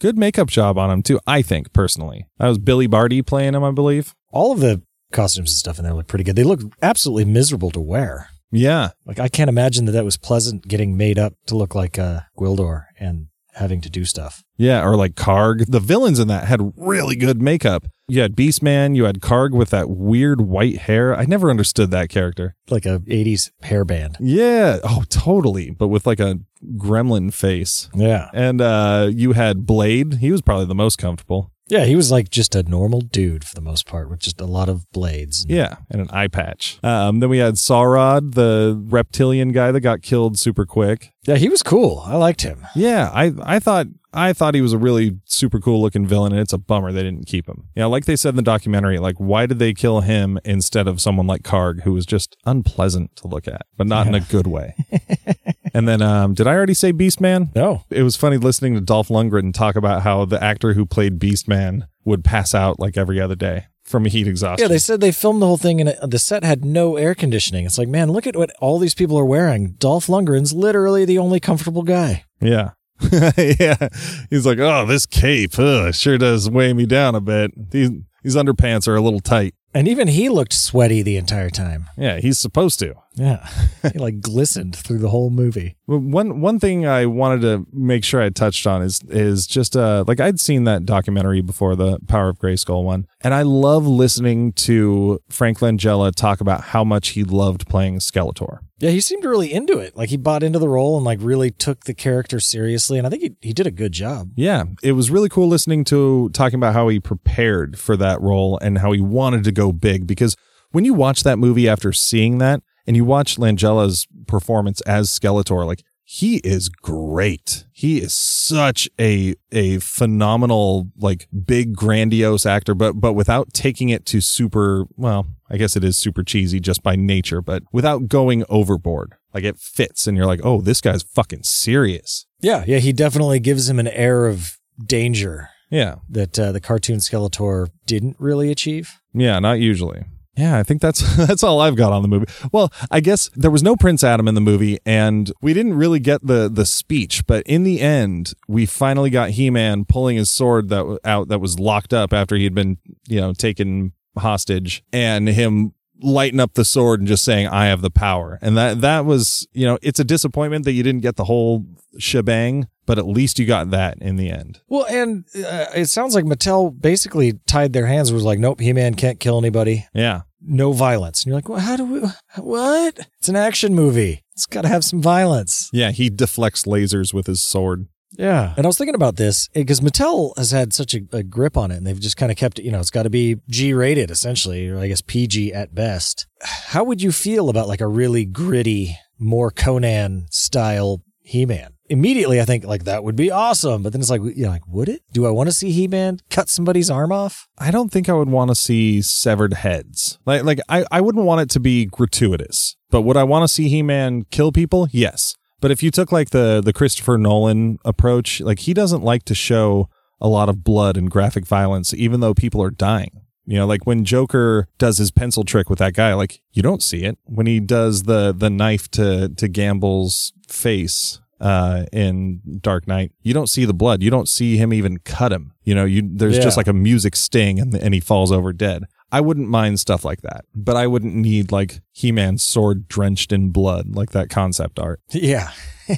[0.00, 2.26] Good makeup job on him too, I think personally.
[2.38, 4.14] That was Billy Barty playing him, I believe.
[4.30, 6.37] All of the costumes and stuff in there look pretty good.
[6.37, 8.28] They look absolutely miserable to wear.
[8.50, 8.90] Yeah.
[9.07, 12.20] Like I can't imagine that that was pleasant getting made up to look like uh,
[12.38, 14.45] Gwildor and having to do stuff.
[14.57, 15.67] Yeah, or like Karg.
[15.71, 17.87] The villains in that had really good makeup.
[18.07, 21.14] You had Beastman, you had Karg with that weird white hair.
[21.17, 22.55] I never understood that character.
[22.69, 24.17] Like a 80s hairband.
[24.21, 24.79] Yeah.
[24.85, 25.71] Oh, totally.
[25.71, 26.40] But with like a
[26.77, 27.88] gremlin face.
[27.95, 28.29] Yeah.
[28.35, 30.14] And uh you had Blade.
[30.14, 31.51] He was probably the most comfortable.
[31.68, 34.44] Yeah, he was like just a normal dude for the most part with just a
[34.46, 35.46] lot of blades.
[35.48, 36.79] Yeah, and an eye patch.
[36.83, 41.12] Um, then we had Saurod, the reptilian guy that got killed super quick.
[41.27, 42.03] Yeah, he was cool.
[42.05, 42.66] I liked him.
[42.74, 46.40] Yeah, I I thought I thought he was a really super cool looking villain, and
[46.40, 47.68] it's a bummer they didn't keep him.
[47.74, 51.00] Yeah, like they said in the documentary, like why did they kill him instead of
[51.00, 54.46] someone like Karg, who was just unpleasant to look at, but not in a good
[54.46, 54.74] way.
[55.74, 57.54] and then, um, did I already say Beastman?
[57.54, 57.82] No.
[57.90, 61.88] It was funny listening to Dolph Lundgren talk about how the actor who played Beastman
[62.04, 63.66] would pass out like every other day.
[63.82, 64.64] from heat exhaustion.
[64.64, 67.66] Yeah, they said they filmed the whole thing and the set had no air conditioning.
[67.66, 69.72] It's like, man, look at what all these people are wearing.
[69.72, 72.24] Dolph Lundgren's literally the only comfortable guy.
[72.40, 72.70] Yeah.
[73.37, 73.88] yeah.
[74.30, 77.50] He's like, oh, this cape ugh, sure does weigh me down a bit.
[77.72, 77.90] These,
[78.22, 79.54] these underpants are a little tight.
[79.74, 81.87] And even he looked sweaty the entire time.
[81.98, 82.94] Yeah, he's supposed to.
[83.16, 83.48] Yeah.
[83.92, 85.77] he like glistened through the whole movie.
[85.87, 90.05] One one thing I wanted to make sure I touched on is is just uh
[90.07, 94.53] like I'd seen that documentary before the Power of Grayskull one, and I love listening
[94.53, 98.59] to Frank Langella talk about how much he loved playing Skeletor.
[98.79, 99.96] Yeah, he seemed really into it.
[99.96, 102.98] Like he bought into the role and like really took the character seriously.
[102.98, 104.33] And I think he, he did a good job.
[104.35, 108.59] Yeah, it was really cool listening to talking about how he prepared for that role
[108.59, 110.37] and how he wanted to go big because
[110.72, 115.66] when you watch that movie after seeing that and you watch Langella's performance as Skeletor,
[115.66, 117.64] like he is great.
[117.73, 124.05] He is such a a phenomenal like big grandiose actor but but without taking it
[124.07, 128.44] to super well, I guess it is super cheesy just by nature, but without going
[128.49, 129.14] overboard.
[129.33, 133.40] Like it fits and you're like, "Oh, this guy's fucking serious." Yeah, yeah, he definitely
[133.40, 135.97] gives him an air of danger Yeah.
[136.11, 139.01] that uh, the cartoon Skeletor didn't really achieve.
[139.12, 140.05] Yeah, not usually.
[140.37, 142.27] Yeah, I think that's that's all I've got on the movie.
[142.53, 146.01] Well, I guess there was no Prince Adam in the movie, and we didn't really
[146.01, 147.27] get the the speech.
[147.27, 151.40] But in the end, we finally got He Man pulling his sword that out that
[151.40, 156.55] was locked up after he had been you know taken hostage, and him lighting up
[156.55, 159.79] the sword and just saying, "I have the power." And that that was you know
[159.83, 161.64] it's a disappointment that you didn't get the whole
[161.99, 164.61] shebang, but at least you got that in the end.
[164.68, 168.12] Well, and uh, it sounds like Mattel basically tied their hands.
[168.12, 169.87] Was like, nope, He Man can't kill anybody.
[169.94, 170.23] Yeah.
[170.47, 171.23] No violence.
[171.23, 172.01] And you're like, well, how do we?
[172.37, 173.09] What?
[173.18, 174.23] It's an action movie.
[174.33, 175.70] It's got to have some violence.
[175.73, 177.87] Yeah, he deflects lasers with his sword.
[178.18, 178.55] Yeah.
[178.57, 181.70] And I was thinking about this because Mattel has had such a, a grip on
[181.70, 183.73] it and they've just kind of kept it, you know, it's got to be G
[183.73, 186.27] rated essentially, or I guess PG at best.
[186.42, 191.75] How would you feel about like a really gritty, more Conan style He Man?
[191.90, 193.83] Immediately, I think like that would be awesome.
[193.83, 195.03] But then it's like, you know, like, would it?
[195.12, 197.47] Do I want to see He Man cut somebody's arm off?
[197.59, 200.18] I don't think I would want to see severed heads.
[200.25, 202.77] Like, like I, I wouldn't want it to be gratuitous.
[202.90, 204.88] But would I want to see He Man kill people?
[204.90, 205.37] Yes.
[205.61, 209.35] But if you took like the the Christopher Nolan approach, like he doesn't like to
[209.35, 209.88] show
[210.20, 213.23] a lot of blood and graphic violence, even though people are dying.
[213.47, 216.83] You know, like when Joker does his pencil trick with that guy, like you don't
[216.83, 217.18] see it.
[217.25, 223.35] When he does the the knife to to Gambol's face uh in Dark Knight, you
[223.35, 224.02] don't see the blood.
[224.02, 225.52] You don't see him even cut him.
[225.62, 228.85] You know, you there's just like a music sting and and he falls over dead.
[229.14, 233.50] I wouldn't mind stuff like that, but I wouldn't need like He-Man's sword drenched in
[233.50, 235.00] blood, like that concept art.
[235.11, 235.52] Yeah.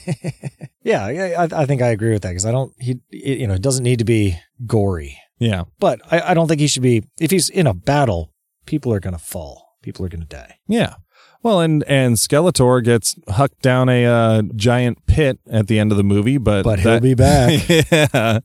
[0.83, 1.09] yeah.
[1.09, 3.55] yeah, I, I think I agree with that because I don't, he, it, you know,
[3.55, 5.19] it doesn't need to be gory.
[5.39, 5.65] Yeah.
[5.79, 7.05] But I, I don't think he should be.
[7.19, 8.35] If he's in a battle,
[8.67, 9.79] people are going to fall.
[9.81, 10.59] People are going to die.
[10.69, 10.97] Yeah.
[11.47, 15.97] Well, and and Skeletor gets hucked down a uh, giant pit at the end of
[15.97, 17.69] the movie, but But he'll be back.
[17.93, 18.41] yeah.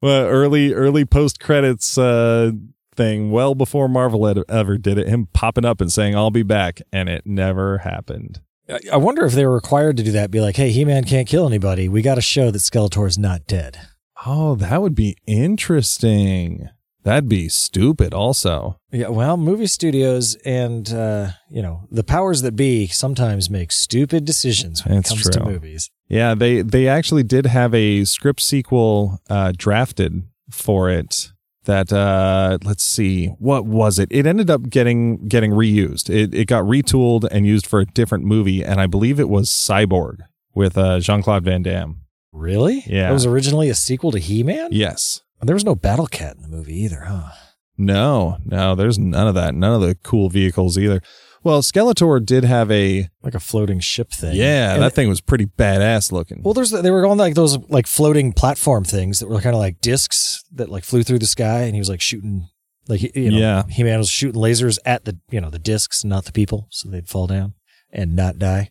[0.00, 2.52] Well, early early post credits uh,
[2.96, 6.42] thing, well before Marvel had ever did it, him popping up and saying "I'll be
[6.42, 8.40] back," and it never happened.
[8.66, 10.30] I- I wonder if they were required to do that.
[10.30, 11.86] Be like, hey, He Man can't kill anybody.
[11.86, 13.78] We got to show that Skeletor's not dead.
[14.24, 16.70] Oh, that would be interesting.
[17.04, 18.12] That'd be stupid.
[18.12, 19.08] Also, Yeah.
[19.08, 24.84] Well, movie studios and uh, you know the powers that be sometimes make stupid decisions
[24.84, 25.50] when That's it comes to true.
[25.52, 25.90] movies.
[26.08, 31.32] yeah, they they actually did have a script sequel uh, drafted for it.
[31.64, 34.08] That uh, let's see, what was it?
[34.10, 36.08] It ended up getting getting reused.
[36.08, 39.50] It it got retooled and used for a different movie, and I believe it was
[39.50, 40.20] Cyborg
[40.54, 42.00] with uh, Jean Claude Van Damme.
[42.32, 42.84] Really?
[42.86, 43.10] Yeah.
[43.10, 44.68] It was originally a sequel to He Man.
[44.72, 45.20] Yes.
[45.42, 47.30] There was no Battle Cat in the movie either, huh?
[47.76, 49.54] No, no, there's none of that.
[49.54, 51.00] None of the cool vehicles either.
[51.44, 54.34] Well, Skeletor did have a Like a floating ship thing.
[54.34, 56.42] yeah, And- that thing was pretty badass looking.
[56.42, 59.60] Well, there's they were on like those like floating platform things that were kind of
[59.60, 62.48] like discs that like flew through the sky, and he was like shooting
[62.88, 63.62] like he- you know Yeah.
[63.70, 66.88] He Man was shooting lasers at the you know the discs, not the people, so
[66.90, 67.54] they'd fall down
[67.92, 68.70] and not die.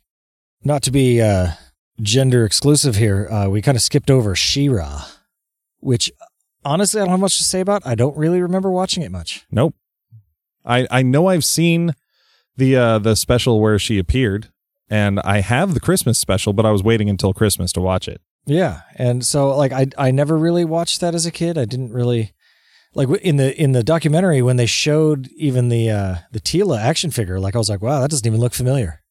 [0.65, 1.51] Not to be uh,
[2.01, 5.05] gender exclusive here, uh, we kind of skipped over She-Ra,
[5.79, 6.11] which
[6.67, 7.85] honestly I don't have much to say about.
[7.85, 9.45] I don't really remember watching it much.
[9.51, 9.75] Nope.
[10.65, 11.93] I I know I've seen
[12.55, 14.49] the uh the special where she appeared,
[14.89, 18.21] and I have the Christmas special, but I was waiting until Christmas to watch it.
[18.45, 21.57] Yeah, and so like I I never really watched that as a kid.
[21.57, 22.33] I didn't really
[22.93, 27.11] like in the in the documentary when they showed even the uh the Teela action
[27.11, 27.39] figure.
[27.39, 29.03] Like I was like, wow, that doesn't even look familiar.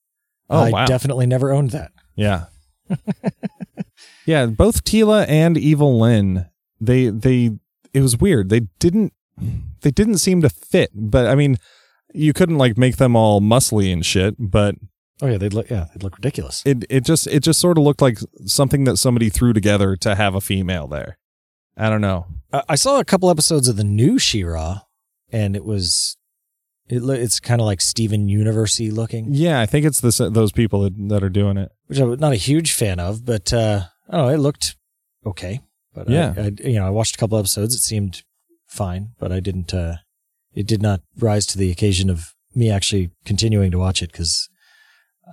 [0.49, 0.87] Oh I wow.
[0.87, 1.92] definitely never owned that.
[2.14, 2.47] Yeah.
[4.27, 6.47] yeah, both Teela and Evil Lynn,
[6.81, 7.53] they they
[7.93, 8.49] it was weird.
[8.49, 9.12] They didn't
[9.83, 10.91] they didn't seem to fit.
[10.95, 11.57] But I mean,
[12.15, 14.75] you couldn't like make them all muscly and shit, but
[15.23, 16.62] Oh yeah, they'd look yeah, they'd look ridiculous.
[16.67, 20.15] it it just it just sort of looked like something that somebody threw together to
[20.15, 21.19] have a female there.
[21.77, 22.27] I don't know.
[22.53, 24.81] I I saw a couple episodes of the new She-Ra,
[25.31, 26.17] and it was
[26.89, 30.83] it, it's kind of like Steven University looking, Yeah, I think it's this those people
[30.83, 31.73] that, that are doing it.
[31.87, 34.77] which I'm not a huge fan of, but uh, I don't know, it looked
[35.25, 35.61] okay.
[35.96, 36.35] But Yeah.
[36.37, 37.74] I, I, you know, I watched a couple episodes.
[37.74, 38.22] It seemed
[38.68, 39.72] fine, but I didn't.
[39.74, 39.96] Uh,
[40.54, 44.48] it did not rise to the occasion of me actually continuing to watch it because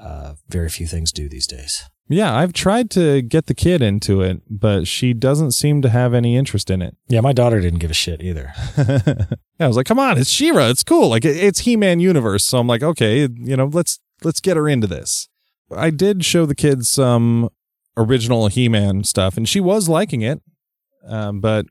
[0.01, 1.83] uh, very few things do these days.
[2.09, 6.13] Yeah, I've tried to get the kid into it, but she doesn't seem to have
[6.13, 6.97] any interest in it.
[7.07, 8.53] Yeah, my daughter didn't give a shit either.
[9.59, 10.67] I was like, "Come on, it's She-Ra.
[10.67, 11.07] It's cool.
[11.09, 14.67] Like it- it's He-Man universe." So I'm like, "Okay, you know, let's let's get her
[14.67, 15.29] into this."
[15.75, 17.49] I did show the kids some
[17.95, 20.41] original He-Man stuff, and she was liking it.
[21.07, 21.65] Um, but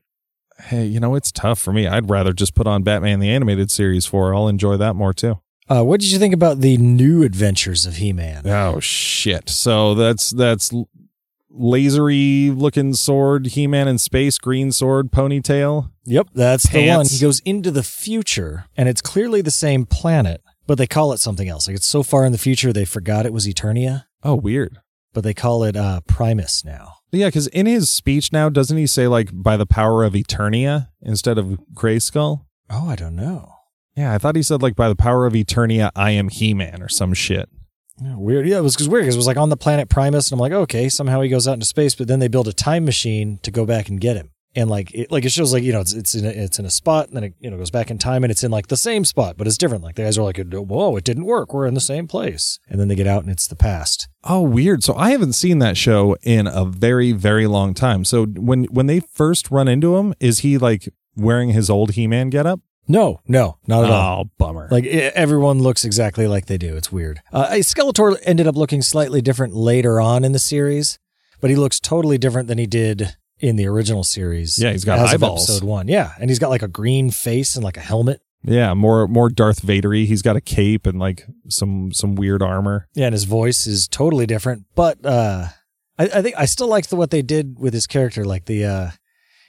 [0.59, 1.87] hey, you know, it's tough for me.
[1.87, 4.35] I'd rather just put on Batman the animated series for her.
[4.35, 5.39] I'll enjoy that more too.
[5.69, 8.45] Uh, what did you think about the new adventures of He-Man?
[8.45, 9.49] Oh shit!
[9.49, 10.71] So that's that's
[11.51, 15.89] lasery looking sword, He-Man in space, green sword, ponytail.
[16.05, 17.05] Yep, that's the one.
[17.07, 21.19] He goes into the future, and it's clearly the same planet, but they call it
[21.19, 21.67] something else.
[21.67, 24.79] Like it's so far in the future, they forgot it was Eternia, Oh, weird.
[25.13, 26.95] but they call it uh, Primus now.
[27.13, 30.89] Yeah, because in his speech now, doesn't he say like by the power of Eternia
[31.01, 32.45] instead of Grayskull?
[32.69, 33.53] Oh, I don't know.
[33.95, 36.89] Yeah, I thought he said like by the power of Eternia, I am He-Man or
[36.89, 37.47] some shit.
[38.01, 38.47] Yeah, weird.
[38.47, 40.39] Yeah, it was 'cause weird because it was like on the planet Primus, and I'm
[40.41, 43.37] like, okay, somehow he goes out into space, but then they build a time machine
[43.43, 44.31] to go back and get him.
[44.55, 46.65] And like, it, like it shows like you know it's it's in a, it's in
[46.65, 48.67] a spot, and then it you know goes back in time, and it's in like
[48.67, 49.83] the same spot, but it's different.
[49.83, 51.53] Like the guys are like, whoa, it didn't work.
[51.53, 54.07] We're in the same place, and then they get out, and it's the past.
[54.23, 54.83] Oh, weird.
[54.83, 58.05] So I haven't seen that show in a very, very long time.
[58.05, 62.29] So when when they first run into him, is he like wearing his old He-Man
[62.29, 62.59] getup?
[62.87, 64.21] No, no, not at all.
[64.21, 64.67] Oh, bummer.
[64.69, 66.75] Like i everyone looks exactly like they do.
[66.75, 67.21] It's weird.
[67.31, 70.99] Uh, Skeletor ended up looking slightly different later on in the series,
[71.39, 74.57] but he looks totally different than he did in the original series.
[74.57, 75.49] Yeah, he's got eyeballs.
[75.49, 75.89] episode one.
[75.89, 78.21] Yeah, and he's got like a green face and like a helmet.
[78.43, 80.05] yeah, more more Darth Vadery.
[80.05, 82.87] He's got a cape and like some some weird armor.
[82.93, 84.63] Yeah, and his voice is totally different.
[84.75, 85.47] But uh,
[85.99, 88.23] I, I think I still liked the, what they did with his character.
[88.23, 88.89] Like the uh,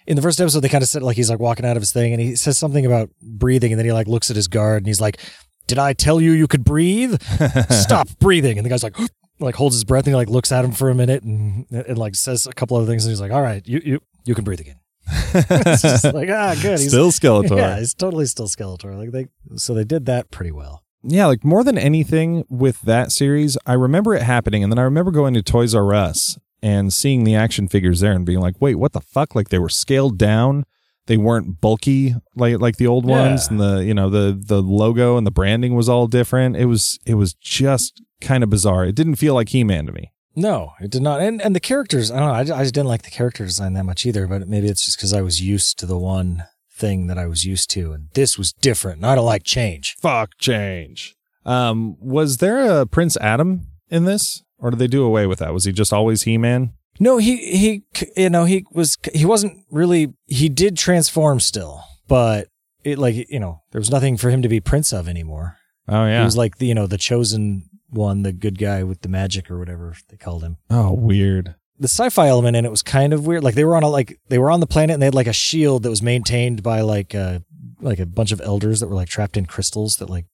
[0.09, 1.93] in the first episode, they kind of said like he's like walking out of his
[1.93, 4.79] thing, and he says something about breathing, and then he like looks at his guard,
[4.79, 5.21] and he's like,
[5.69, 7.23] "Did I tell you you could breathe?
[7.71, 8.97] Stop breathing!" And the guy's like.
[9.41, 11.99] Like holds his breath and he like looks at him for a minute and, and
[11.99, 14.45] like says a couple other things and he's like, "All right, you you you can
[14.45, 14.79] breathe again."
[15.35, 16.79] it's just like ah, good.
[16.79, 17.57] He's, Still Skeletor.
[17.57, 18.97] yeah, he's totally still Skeletor.
[18.97, 20.83] Like they, so they did that pretty well.
[21.03, 24.83] Yeah, like more than anything with that series, I remember it happening, and then I
[24.83, 28.55] remember going to Toys R Us and seeing the action figures there and being like,
[28.61, 30.65] "Wait, what the fuck?" Like they were scaled down,
[31.07, 35.17] they weren't bulky like like the old ones, and the you know the the logo
[35.17, 36.57] and the branding was all different.
[36.57, 38.85] It was it was just kind of bizarre.
[38.85, 40.13] It didn't feel like He Man to me.
[40.37, 41.21] No, it did not.
[41.21, 42.55] And and the characters, I don't know.
[42.55, 44.27] I, I just didn't like the character design that much either.
[44.27, 47.45] But maybe it's just because I was used to the one thing that I was
[47.45, 48.99] used to, and this was different.
[48.99, 49.97] And I don't like change.
[50.01, 51.15] Fuck change.
[51.45, 55.53] Um, was there a Prince Adam in this, or did they do away with that?
[55.53, 56.73] Was he just always He Man?
[57.01, 57.83] No, he he,
[58.17, 60.13] you know, he was he wasn't really.
[60.27, 62.49] He did transform still, but
[62.85, 65.57] it like you know there was nothing for him to be prince of anymore.
[65.89, 69.03] Oh yeah, He was like the you know the chosen one, the good guy with
[69.03, 70.57] the magic or whatever they called him.
[70.71, 71.55] oh weird.
[71.79, 73.43] the sci-fi element in it was kind of weird.
[73.43, 75.27] Like they were on a like they were on the planet and they had like
[75.27, 77.41] a shield that was maintained by like uh
[77.81, 80.27] like a bunch of elders that were like trapped in crystals that like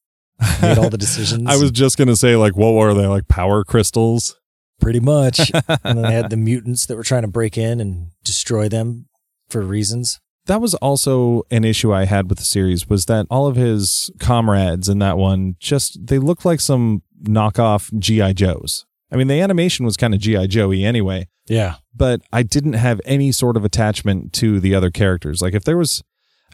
[0.63, 1.49] made all the decisions.
[1.49, 3.29] I was just gonna say, like, what were they like?
[3.29, 4.40] Power crystals?
[4.81, 8.11] Pretty much, and then they had the mutants that were trying to break in and
[8.25, 9.07] destroy them
[9.49, 10.21] for reasons.
[10.47, 14.11] That was also an issue I had with the series was that all of his
[14.19, 18.87] comrades in that one just they looked like some knockoff GI Joes.
[19.13, 23.01] I mean, the animation was kind of GI Joey anyway, Yeah, but I didn't have
[23.05, 25.43] any sort of attachment to the other characters.
[25.43, 26.03] Like if there was,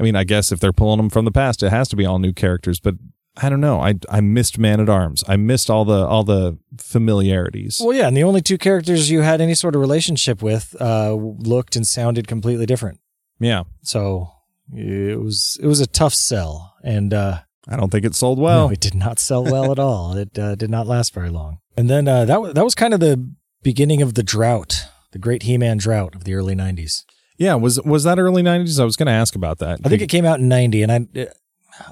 [0.01, 2.05] I mean, I guess if they're pulling them from the past, it has to be
[2.05, 2.81] all new characters.
[2.81, 2.95] But
[3.37, 3.81] I don't know.
[3.81, 5.23] I I missed Man at Arms.
[5.29, 7.81] I missed all the all the familiarities.
[7.83, 11.13] well, yeah, and the only two characters you had any sort of relationship with uh
[11.15, 13.01] looked and sounded completely different.
[13.39, 14.31] Yeah, So
[14.73, 18.69] it was it was a tough sell, and uh I don't think it sold well.
[18.69, 20.17] no, it did not sell well at all.
[20.17, 21.59] It uh, did not last very long.
[21.77, 23.17] And then uh, that was that was kind of the
[23.63, 27.03] beginning of the drought, the great He-Man drought of the early '90s.
[27.39, 28.81] Yeah, was was that early '90s?
[28.81, 29.81] I was going to ask about that.
[29.85, 31.27] I think it came out in '90, and I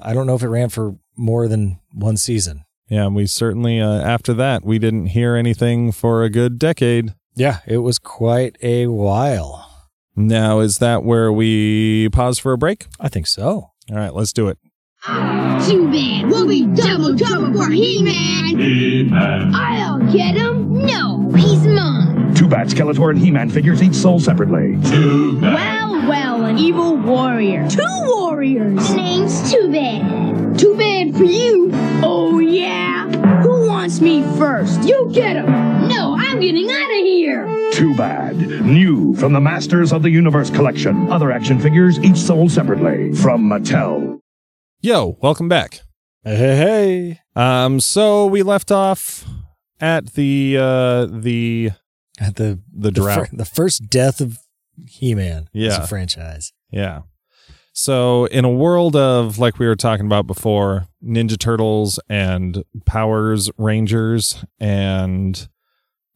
[0.01, 2.65] I don't know if it ran for more than one season.
[2.89, 7.13] Yeah, we certainly uh, after that we didn't hear anything for a good decade.
[7.35, 9.89] Yeah, it was quite a while.
[10.15, 12.85] Now is that where we pause for a break?
[12.99, 13.71] I think so.
[13.91, 14.57] All right, let's do it.
[15.05, 16.29] Too bad.
[16.29, 18.57] We'll be double trouble for He-Man.
[18.57, 19.51] He-Man.
[19.53, 20.85] I'll get him.
[20.85, 22.33] No, he's mine.
[22.33, 24.79] Two bad Skeletor and He-Man figures each sold separately.
[24.89, 25.89] Too bad.
[25.89, 27.69] Well, well, an evil warrior.
[27.69, 28.95] Two warriors.
[28.95, 30.57] Name's Two Bad.
[30.57, 31.69] Too bad for you.
[32.03, 33.07] Oh, yeah?
[33.43, 34.83] Who wants me first?
[34.83, 35.45] You get him.
[35.87, 37.71] No, I'm getting out of here.
[37.73, 38.37] Too bad.
[38.65, 41.11] New from the Masters of the Universe collection.
[41.11, 44.19] Other action figures each sold separately from Mattel.
[44.85, 45.81] Yo, welcome back.
[46.23, 47.19] Hey, hey, hey.
[47.35, 49.25] Um, so we left off
[49.81, 51.71] at the uh the
[52.19, 53.29] At the the the, drought.
[53.29, 54.37] fir- the first death of
[54.87, 55.83] He-Man as Yeah.
[55.83, 56.53] a franchise.
[56.69, 57.01] Yeah.
[57.73, 63.49] So in a world of like we were talking about before, Ninja Turtles and Powers
[63.57, 65.49] Rangers and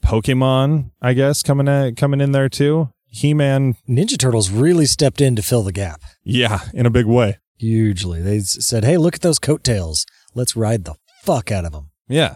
[0.06, 2.94] Pokemon, I guess coming in, coming in there too.
[3.08, 6.02] He-Man, Ninja Turtles really stepped in to fill the gap.
[6.24, 7.40] yeah, in a big way.
[7.60, 8.22] Hugely.
[8.22, 10.06] They said, "Hey, look at those coattails.
[10.34, 12.36] Let's ride the fuck out of them." Yeah.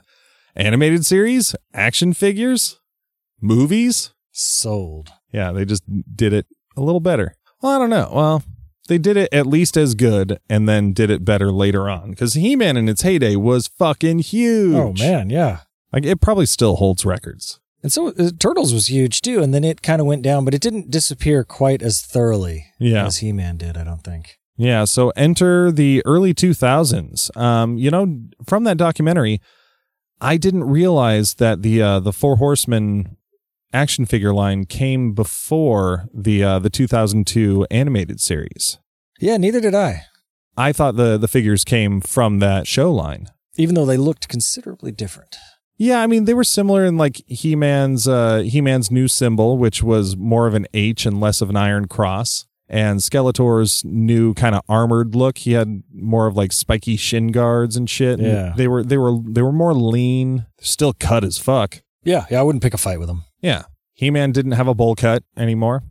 [0.55, 2.79] Animated series, action figures,
[3.41, 4.11] movies.
[4.31, 5.09] Sold.
[5.31, 5.83] Yeah, they just
[6.15, 7.35] did it a little better.
[7.61, 8.11] Well, I don't know.
[8.13, 8.43] Well,
[8.87, 12.33] they did it at least as good and then did it better later on because
[12.33, 14.75] He Man in its heyday was fucking huge.
[14.75, 15.61] Oh man, yeah.
[15.91, 17.59] Like it probably still holds records.
[17.83, 20.53] And so uh, Turtles was huge too, and then it kind of went down, but
[20.53, 23.05] it didn't disappear quite as thoroughly Yeah.
[23.05, 23.77] as He-Man did.
[23.77, 24.37] I don't think.
[24.55, 24.85] Yeah.
[24.85, 27.35] So enter the early 2000s.
[27.35, 29.41] Um, you know, from that documentary,
[30.21, 33.17] I didn't realize that the uh, the Four Horsemen
[33.73, 38.77] action figure line came before the uh, the 2002 animated series.
[39.19, 40.03] Yeah, neither did I.
[40.55, 43.27] I thought the the figures came from that show line.
[43.57, 45.35] Even though they looked considerably different.
[45.77, 50.15] Yeah, I mean they were similar in like He-Man's uh He-Man's new symbol, which was
[50.15, 52.45] more of an H and less of an iron cross.
[52.69, 57.75] And Skeletor's new kind of armored look, he had more of like spiky shin guards
[57.75, 58.19] and shit.
[58.19, 58.53] and Yeah.
[58.55, 61.81] They were they were they were more lean, still cut as fuck.
[62.03, 63.23] Yeah, yeah, I wouldn't pick a fight with him.
[63.41, 63.63] Yeah.
[63.93, 65.83] He-Man didn't have a bowl cut anymore.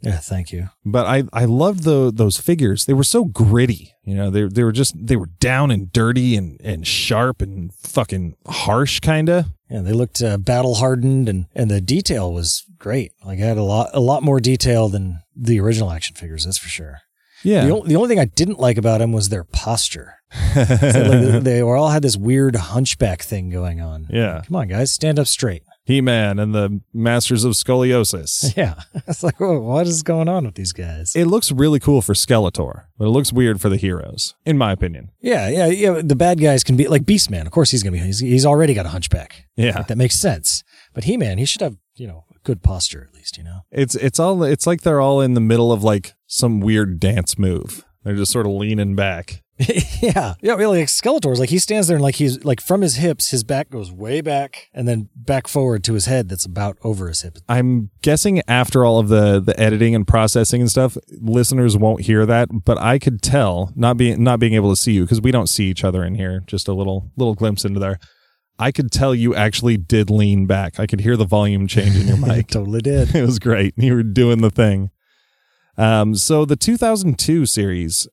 [0.00, 0.70] Yeah, thank you.
[0.84, 2.86] But I I loved the those figures.
[2.86, 3.92] They were so gritty.
[4.02, 7.72] You know, they they were just they were down and dirty and and sharp and
[7.74, 9.46] fucking harsh kinda.
[9.72, 13.12] Yeah, they looked uh, battle hardened, and and the detail was great.
[13.24, 16.44] Like it had a lot a lot more detail than the original action figures.
[16.44, 16.98] That's for sure.
[17.42, 17.64] Yeah.
[17.64, 20.14] The, only, the only thing I didn't like about them was their posture.
[20.54, 20.60] So,
[21.34, 24.06] like, they were all had this weird hunchback thing going on.
[24.10, 24.42] yeah.
[24.46, 25.62] Come on, guys, stand up straight.
[25.84, 28.56] He Man and the Masters of Scoliosis.
[28.56, 28.74] Yeah,
[29.06, 31.14] it's like, whoa, what is going on with these guys?
[31.16, 34.72] it looks really cool for Skeletor, but it looks weird for the heroes, in my
[34.72, 35.10] opinion.
[35.20, 36.00] yeah, yeah, yeah.
[36.02, 37.46] The bad guys can be like Beastman.
[37.46, 37.98] Of course, he's gonna be.
[37.98, 39.46] He's, he's already got a hunchback.
[39.56, 39.76] Yeah.
[39.78, 40.62] Like, that makes sense.
[40.94, 43.36] But He Man, he should have you know good posture at least.
[43.36, 43.60] You know.
[43.70, 47.38] It's it's all it's like they're all in the middle of like some weird dance
[47.38, 47.84] move.
[48.04, 49.41] They're just sort of leaning back.
[50.00, 50.54] yeah, yeah.
[50.54, 53.44] Really, like Skeletor's like he stands there and like he's like from his hips, his
[53.44, 56.28] back goes way back and then back forward to his head.
[56.28, 57.38] That's about over his hip.
[57.48, 62.24] I'm guessing after all of the the editing and processing and stuff, listeners won't hear
[62.26, 65.30] that, but I could tell not being not being able to see you because we
[65.30, 66.42] don't see each other in here.
[66.46, 67.98] Just a little little glimpse into there.
[68.58, 70.78] I could tell you actually did lean back.
[70.78, 72.46] I could hear the volume change in your mic.
[72.48, 73.14] totally did.
[73.14, 73.74] it was great.
[73.76, 74.90] You were doing the thing.
[75.76, 78.06] Um, so the 2002 series,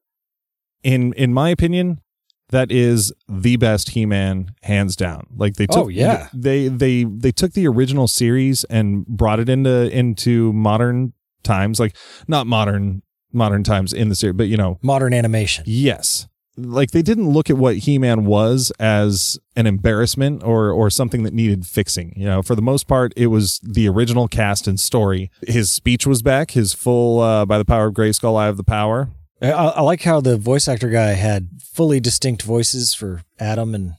[0.84, 2.02] in in my opinion,
[2.50, 5.28] that is the best He-Man hands down.
[5.36, 6.30] Like they took, Oh, yeah.
[6.34, 11.14] they they they took the original series and brought it into into modern
[11.44, 11.96] times, like
[12.28, 13.02] not modern
[13.32, 15.64] modern times in the series, but you know, Modern animation.
[15.68, 16.28] Yes.
[16.58, 21.34] Like they didn't look at what He-Man was as an embarrassment or or something that
[21.34, 22.14] needed fixing.
[22.18, 25.32] You know, for the most part, it was the original cast and story.
[25.48, 26.52] His speech was back.
[26.52, 29.10] His full uh, by the power of Grayskull, I have the power.
[29.42, 33.94] I, I like how the voice actor guy had fully distinct voices for Adam and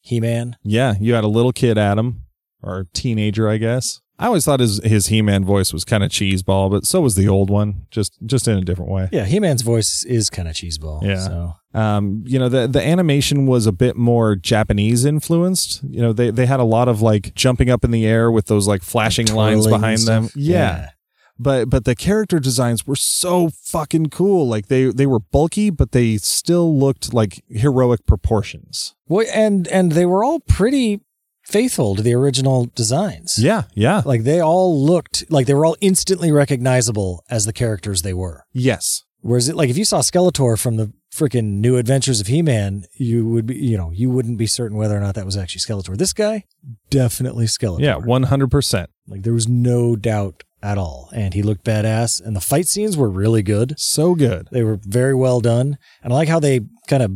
[0.00, 0.56] He Man.
[0.62, 2.22] Yeah, you had a little kid Adam
[2.62, 4.00] or teenager, I guess.
[4.18, 7.28] I always thought his his He-Man voice was kind of cheeseball, but so was the
[7.28, 9.10] old one, just just in a different way.
[9.12, 11.02] Yeah, He Man's voice is kind of cheeseball.
[11.02, 11.18] Yeah.
[11.18, 15.82] So um, you know, the the animation was a bit more Japanese influenced.
[15.84, 18.46] You know, they they had a lot of like jumping up in the air with
[18.46, 20.28] those like flashing lines behind them.
[20.28, 20.36] stuff.
[20.36, 20.90] Yeah.
[21.38, 24.48] But but the character designs were so fucking cool.
[24.48, 28.94] Like they they were bulky, but they still looked like heroic proportions.
[29.08, 31.00] Well, and and they were all pretty
[31.44, 33.38] faithful to the original designs.
[33.38, 34.02] Yeah, yeah.
[34.04, 38.44] Like they all looked like they were all instantly recognizable as the characters they were.
[38.52, 39.04] Yes.
[39.20, 43.26] Whereas it like if you saw Skeletor from the freaking New Adventures of He-Man, you
[43.28, 45.96] would be you know you wouldn't be certain whether or not that was actually Skeletor.
[45.96, 46.44] This guy,
[46.90, 47.80] definitely Skeletor.
[47.80, 48.86] Yeah, 100%.
[49.08, 51.10] like there was no doubt at all.
[51.14, 52.20] And he looked badass.
[52.20, 53.74] And the fight scenes were really good.
[53.78, 54.48] So good.
[54.52, 55.78] They were very well done.
[56.02, 57.12] And I like how they kind of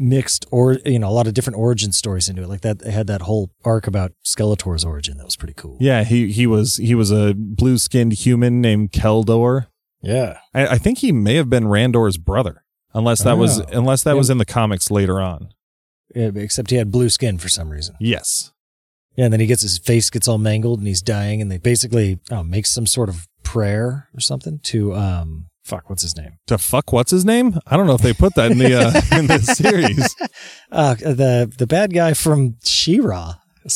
[0.00, 2.92] mixed or you know a lot of different origin stories into it like that they
[2.92, 6.76] had that whole arc about skeletor's origin that was pretty cool Yeah, he he was
[6.76, 9.66] he was a blue skinned human named Keldor.
[10.00, 12.62] yeah I, I think he may have been Randor's brother,
[12.94, 13.64] unless that was Oh.
[13.72, 14.18] unless that Yeah.
[14.18, 15.48] was in the comics later on.
[16.14, 18.52] Yeah, except he had blue skin for some reason Yes.
[19.18, 21.58] Yeah and then he gets his face gets all mangled and he's dying and they
[21.58, 26.32] basically oh, make some sort of prayer or something to um fuck what's his name
[26.46, 27.58] To fuck what's his name?
[27.66, 30.16] I don't know if they put that in the uh, in the series.
[30.72, 33.34] uh the the bad guy from She-Ra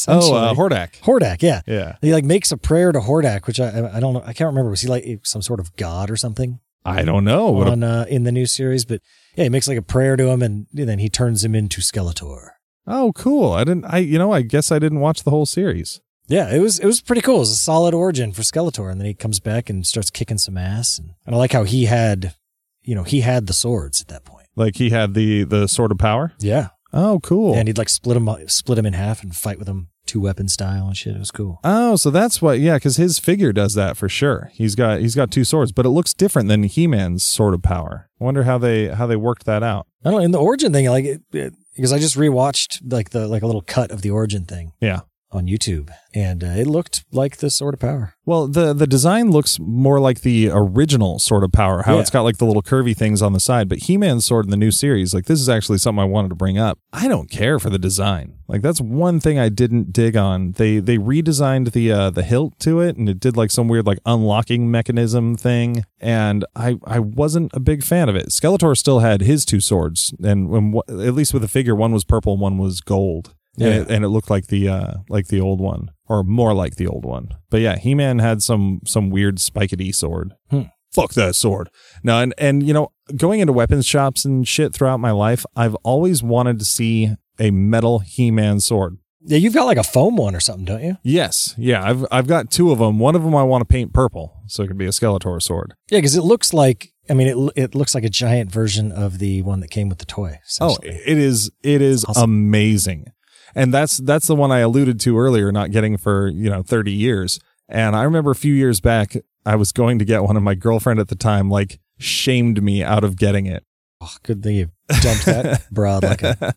[0.09, 1.01] Oh, uh, Hordak.
[1.01, 1.97] Hordak yeah Yeah.
[2.01, 4.71] he like makes a prayer to Hordak which I I don't know I can't remember
[4.71, 7.63] was he like some sort of god or something I don't know.
[7.63, 9.01] On uh, in the new series, but
[9.37, 12.49] yeah, he makes like a prayer to him, and then he turns him into Skeletor.
[12.87, 13.53] Oh, cool.
[13.53, 13.85] I didn't.
[13.87, 14.33] I you know.
[14.33, 16.01] I guess I didn't watch the whole series.
[16.29, 17.37] Yeah, it was it was pretty cool.
[17.37, 20.39] It was a solid origin for Skeletor, and then he comes back and starts kicking
[20.39, 20.99] some ass.
[20.99, 22.35] And, and I like how he had,
[22.83, 24.47] you know, he had the swords at that point.
[24.57, 26.33] Like he had the the sword of power.
[26.39, 27.55] Yeah, Oh, cool.
[27.55, 30.49] and he'd like split him split him in half and fight with him two weapon
[30.49, 31.15] style and shit.
[31.17, 31.59] It was cool.
[31.65, 32.61] Oh, so that's what.
[32.61, 34.51] Yeah, because his figure does that for sure.
[34.53, 37.63] He's got he's got two swords, but it looks different than He Man's sword of
[37.63, 38.09] power.
[38.21, 39.87] I wonder how they how they worked that out.
[40.05, 43.11] I don't know in the origin thing, like it, it, because I just rewatched like
[43.11, 45.01] the like a little cut of the origin thing Yeah.
[45.33, 48.15] On YouTube, and uh, it looked like the Sword of Power.
[48.25, 51.83] Well, the the design looks more like the original sword of power.
[51.83, 52.01] How Yeah.
[52.01, 53.69] it's got like the little curvy things on the side.
[53.69, 56.29] But He Man's sword in the new series, like this is actually something I wanted
[56.29, 56.79] to bring up.
[56.93, 58.35] I don't care for the design.
[58.47, 60.53] Like that's one thing I didn't dig on.
[60.53, 63.87] They they redesigned the uh, the hilt to it, and it did like some weird
[63.87, 65.85] like unlocking mechanism thing.
[65.99, 68.29] And I I wasn't a big fan of it.
[68.29, 72.05] Skeletor still had his two swords, and when at least with the figure, one was
[72.05, 73.35] purple, one was gold.
[73.57, 73.69] Yeah.
[73.69, 76.77] And, it, and it looked like the uh like the old one or more like
[76.77, 77.29] the old one.
[77.51, 80.33] But yeah, He-Man had some some weird spikety sword.
[80.51, 80.63] Hmm.
[80.93, 81.69] Fuck that sword.
[82.03, 85.75] No, and and you know, going into weapons shops and shit throughout my life, I've
[85.77, 88.99] always wanted to see a metal He-Man sword.
[89.25, 90.97] Yeah, you've got like a foam one or something, don't you?
[91.03, 92.99] Yes, yeah, I've I've got two of them.
[92.99, 95.75] One of them I want to paint purple, so it could be a Skeletor sword.
[95.91, 99.19] Yeah, because it looks like I mean it it looks like a giant version of
[99.19, 100.41] the one that came with the toy.
[100.61, 102.25] Oh, it is it is Awesome.
[102.25, 103.07] amazing.
[103.55, 106.93] And that's that's the one I alluded to earlier not getting for, you know, 30
[106.93, 107.41] years.
[107.69, 110.55] And I remember a few years back I was going to get one and my
[110.55, 113.65] girlfriend at the time like shamed me out of getting it.
[114.01, 116.55] Oh, good thing you dumped that broad like a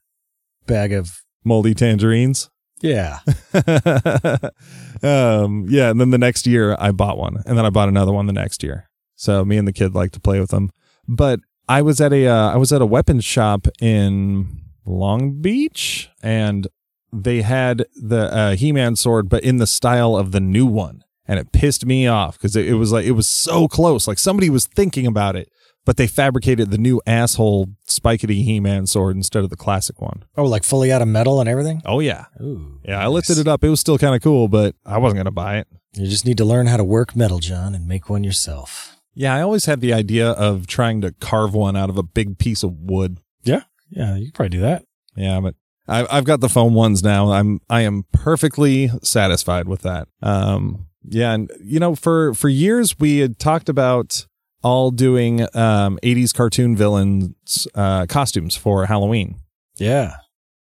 [0.65, 2.49] bag of Moldy tangerines.
[2.81, 3.19] yeah.
[5.03, 8.11] um yeah, and then the next year I bought one and then I bought another
[8.11, 8.89] one the next year.
[9.15, 10.71] So me and the kid like to play with them.
[11.07, 16.09] But I was at a uh, I was at a weapons shop in Long Beach
[16.21, 16.67] and
[17.23, 21.39] they had the uh, He-Man sword but in the style of the new one and
[21.39, 24.49] it pissed me off cuz it, it was like it was so close like somebody
[24.49, 25.49] was thinking about it
[25.85, 30.23] but they fabricated the new asshole spikety He-Man sword instead of the classic one.
[30.35, 31.83] Oh, like fully out of metal and everything.
[31.85, 32.25] Oh yeah.
[32.41, 33.63] Ooh, Yeah, I lifted it up.
[33.63, 35.67] It was still kind of cool, but I wasn't going to buy it.
[35.93, 38.97] You just need to learn how to work metal, John, and make one yourself.
[39.13, 42.39] Yeah, I always had the idea of trying to carve one out of a big
[42.39, 43.19] piece of wood.
[43.43, 43.61] Yeah,
[43.91, 44.83] yeah, you could probably do that.
[45.15, 45.53] Yeah, but
[45.87, 47.31] I, I've got the foam ones now.
[47.31, 50.07] I'm I am perfectly satisfied with that.
[50.21, 54.25] Um, yeah, and you know, for for years we had talked about
[54.63, 59.35] all doing um 80s cartoon villains uh costumes for Halloween.
[59.77, 60.15] Yeah,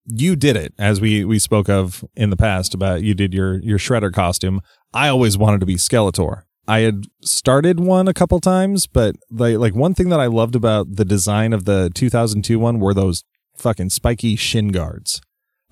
[0.07, 3.61] You did it, as we we spoke of in the past about you did your
[3.61, 4.61] your shredder costume.
[4.93, 6.43] I always wanted to be Skeletor.
[6.67, 10.57] I had started one a couple times, but like like one thing that I loved
[10.57, 13.23] about the design of the 2002 one were those
[13.57, 15.21] fucking spiky shin guards.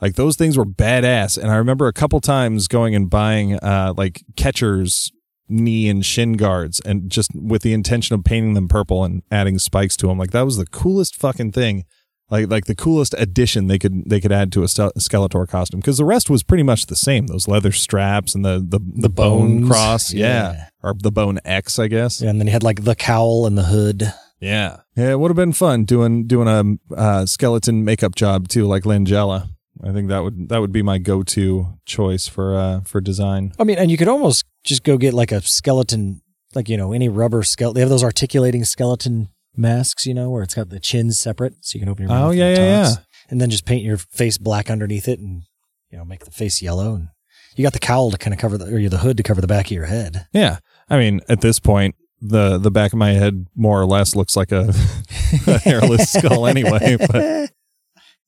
[0.00, 3.94] Like those things were badass, and I remember a couple times going and buying uh
[3.96, 5.12] like catchers
[5.48, 9.58] knee and shin guards and just with the intention of painting them purple and adding
[9.58, 10.16] spikes to them.
[10.16, 11.84] Like that was the coolest fucking thing
[12.30, 15.98] like like the coolest addition they could they could add to a Skeletor costume because
[15.98, 17.26] the rest was pretty much the same.
[17.26, 20.52] Those leather straps and the the, the, bone cross, yeah.
[20.52, 20.68] Yeah.
[20.82, 22.20] or the bone X, I guess.
[22.20, 24.12] and then he had like the cowl and the hood.
[24.40, 25.10] Yeah, yeah.
[25.10, 29.48] It would have been fun doing doing a uh, skeleton makeup job too, like Langella.
[29.82, 33.52] I think that would that would be my go to choice for uh for design.
[33.58, 36.22] I mean, and you could almost just go get like a skeleton,
[36.54, 37.74] like you know, any rubber skeleton.
[37.74, 41.76] They have those articulating skeleton masks, you know, where it's got the chin separate, so
[41.76, 42.28] you can open your mouth.
[42.28, 42.94] Oh yeah, yeah, yeah.
[43.30, 45.44] and then just paint your face black underneath it, and
[45.90, 46.94] you know, make the face yellow.
[46.94, 47.08] And
[47.56, 49.46] you got the cowl to kind of cover the, or the hood to cover the
[49.46, 50.26] back of your head.
[50.32, 50.58] Yeah.
[50.88, 54.36] I mean, at this point, the the back of my head more or less looks
[54.36, 54.72] like a,
[55.46, 56.96] a hairless skull anyway.
[57.10, 57.50] But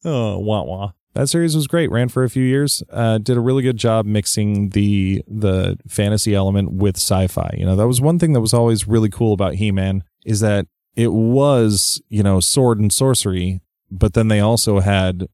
[0.04, 0.92] oh, wah wah.
[1.14, 1.90] That series was great.
[1.90, 2.82] Ran for a few years.
[2.90, 7.54] Uh, did a really good job mixing the the fantasy element with sci-fi.
[7.58, 10.66] You know, that was one thing that was always really cool about He-Man is that
[10.96, 15.28] it was you know sword and sorcery, but then they also had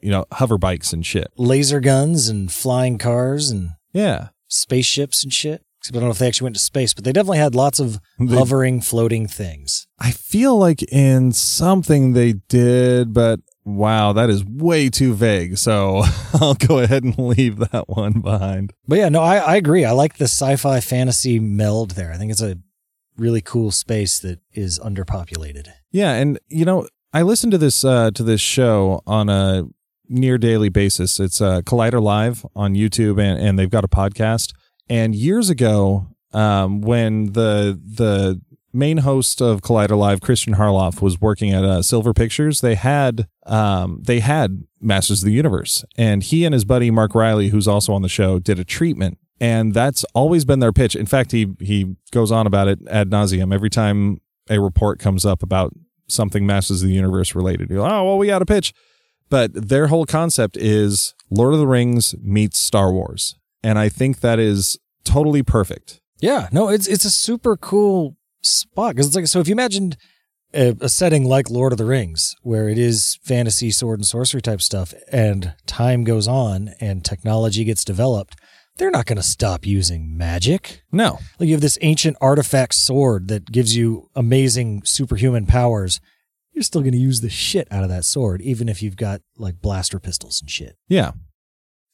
[0.00, 1.28] you know hover bikes and shit.
[1.36, 5.62] Laser guns and flying cars and Yeah, spaceships and shit.
[5.80, 7.80] Except I don't know if they actually went to space, but they definitely had lots
[7.80, 9.86] of They- hovering, floating things.
[9.98, 15.56] I feel like in something they did, but wow, that is way too vague.
[15.56, 16.02] So
[16.34, 18.74] I'll go ahead and leave that one behind.
[18.86, 19.86] But yeah, no, I, I agree.
[19.86, 22.12] I like the sci-fi fantasy meld there.
[22.12, 22.58] I think it's a
[23.16, 25.68] really cool space that is underpopulated.
[25.92, 29.64] Yeah, and you know, I listen to this uh, to this show on a
[30.08, 31.18] near daily basis.
[31.20, 34.52] It's uh, Collider Live on YouTube, and, and they've got a podcast.
[34.90, 38.40] And years ago, um, when the the
[38.72, 43.28] main host of Collider Live, Christian Harloff, was working at uh, Silver Pictures, they had
[43.46, 47.68] um, they had Masters of the Universe, and he and his buddy Mark Riley, who's
[47.68, 49.18] also on the show, did a treatment.
[49.42, 50.94] And that's always been their pitch.
[50.94, 54.20] In fact, he he goes on about it ad nauseum every time
[54.50, 55.72] a report comes up about
[56.08, 57.70] something Masters of the Universe related.
[57.70, 58.74] Like, oh, well, we got a pitch.
[59.30, 63.36] But their whole concept is Lord of the Rings meets Star Wars.
[63.62, 66.00] And I think that is totally perfect.
[66.20, 69.40] Yeah, no, it's it's a super cool spot because it's like so.
[69.40, 69.96] If you imagined
[70.52, 74.42] a, a setting like Lord of the Rings, where it is fantasy, sword and sorcery
[74.42, 78.36] type stuff, and time goes on and technology gets developed,
[78.76, 80.82] they're not going to stop using magic.
[80.90, 81.18] No.
[81.38, 86.00] Like you have this ancient artifact sword that gives you amazing superhuman powers.
[86.52, 89.20] You're still going to use the shit out of that sword, even if you've got
[89.36, 90.76] like blaster pistols and shit.
[90.88, 91.12] Yeah.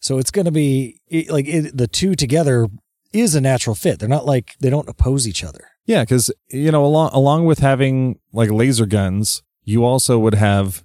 [0.00, 2.68] So it's going to be it, like it, the two together
[3.12, 3.98] is a natural fit.
[3.98, 5.68] They're not like they don't oppose each other.
[5.86, 6.04] Yeah.
[6.04, 10.84] Cause, you know, along, along with having like laser guns, you also would have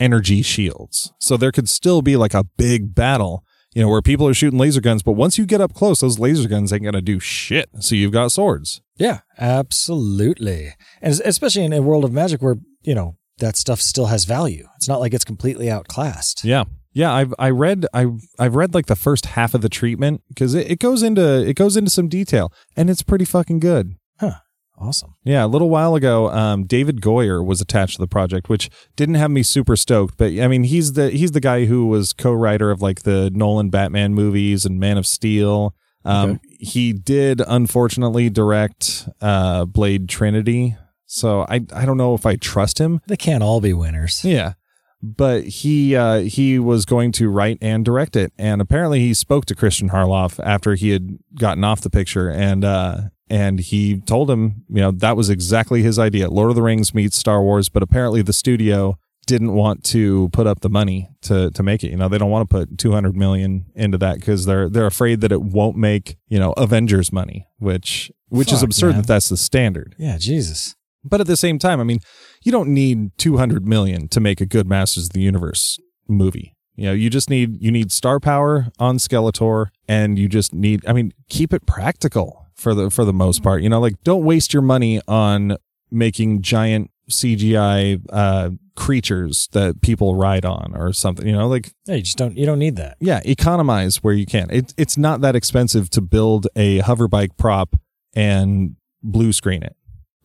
[0.00, 1.12] energy shields.
[1.18, 3.44] So there could still be like a big battle,
[3.74, 5.02] you know, where people are shooting laser guns.
[5.02, 7.68] But once you get up close, those laser guns ain't going to do shit.
[7.80, 8.80] So you've got swords.
[8.96, 10.74] Yeah, absolutely.
[11.00, 14.66] And especially in a world of magic where, you know, that stuff still has value.
[14.76, 16.44] It's not like it's completely outclassed.
[16.44, 16.64] Yeah.
[16.98, 20.54] Yeah, I've I read I've I've read like the first half of the treatment because
[20.54, 23.94] it, it goes into it goes into some detail and it's pretty fucking good.
[24.18, 24.40] Huh.
[24.80, 25.14] Awesome.
[25.24, 29.14] Yeah, a little while ago, um, David Goyer was attached to the project, which didn't
[29.14, 30.16] have me super stoked.
[30.16, 33.70] But I mean, he's the he's the guy who was co-writer of like the Nolan
[33.70, 35.74] Batman movies and Man of Steel.
[36.04, 40.76] Um, He did unfortunately direct uh, Blade Trinity,
[41.06, 43.00] so I I don't know if I trust him.
[43.06, 44.24] They can't all be winners.
[44.24, 44.54] Yeah.
[45.00, 49.46] But he uh, he was going to write and direct it, and apparently he spoke
[49.46, 54.30] to Christian Harloff after he had gotten off the picture, and uh, and he told
[54.30, 56.28] him, you know, that was exactly his idea.
[56.28, 60.46] Lord of the Rings meets Star Wars, but apparently the studio didn't want to put
[60.46, 61.90] up the money to to make it.
[61.90, 65.20] You know, they don't want to put 200 million into that because they're they're afraid
[65.20, 68.96] that it won't make you know Avengers money, which which is absurd man.
[69.02, 69.94] that that's the standard.
[69.98, 70.74] Yeah, Jesus.
[71.04, 72.00] But at the same time, I mean,
[72.42, 75.78] you don't need 200 million to make a good Masters of the Universe
[76.08, 76.54] movie.
[76.74, 80.84] You know, you just need you need star power on Skeletor and you just need
[80.86, 83.62] I mean, keep it practical for the for the most part.
[83.62, 85.56] You know, like don't waste your money on
[85.90, 91.96] making giant CGI uh creatures that people ride on or something, you know, like Yeah,
[91.96, 92.96] you just don't you don't need that.
[93.00, 94.48] yeah, economize where you can.
[94.50, 97.74] It, it's not that expensive to build a hover bike prop
[98.14, 99.74] and blue screen it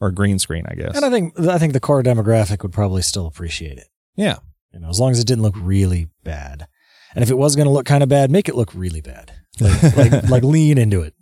[0.04, 0.96] or green screen, I guess.
[0.96, 3.88] And I think I think the core demographic would probably still appreciate it.
[4.16, 4.38] yeah.
[4.74, 6.66] You know, as long as it didn't look really bad.
[7.14, 9.32] And if it was going to look kind of bad, make it look really bad.
[9.60, 11.14] Like like, like lean into it.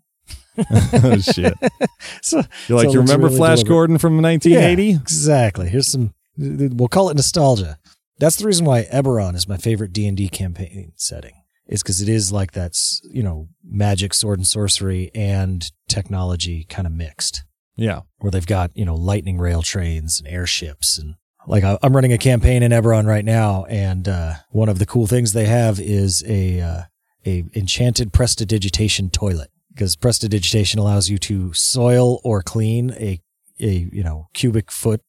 [1.04, 1.54] oh shit!
[2.22, 3.74] So You're like, so you remember really Flash deliberate.
[3.74, 4.84] Gordon from 1980?
[4.84, 5.70] Yeah, exactly.
[5.70, 6.14] Here's some.
[6.38, 7.78] We'll call it nostalgia.
[8.20, 11.34] That's the reason why Eberron is my favorite D and D campaign setting.
[11.68, 16.86] Is because it is like that's you know magic, sword and sorcery, and technology kind
[16.88, 17.44] of mixed.
[17.76, 18.02] Yeah.
[18.20, 21.16] Where they've got you know lightning rail trains and airships and
[21.48, 24.86] like I- I'm running a campaign in Eberron right now, and uh, one of the
[24.86, 26.82] cool things they have is a uh,
[27.26, 33.20] a enchanted prestidigitation toilet because prestidigitation allows you to soil or clean a
[33.60, 35.02] a you know cubic foot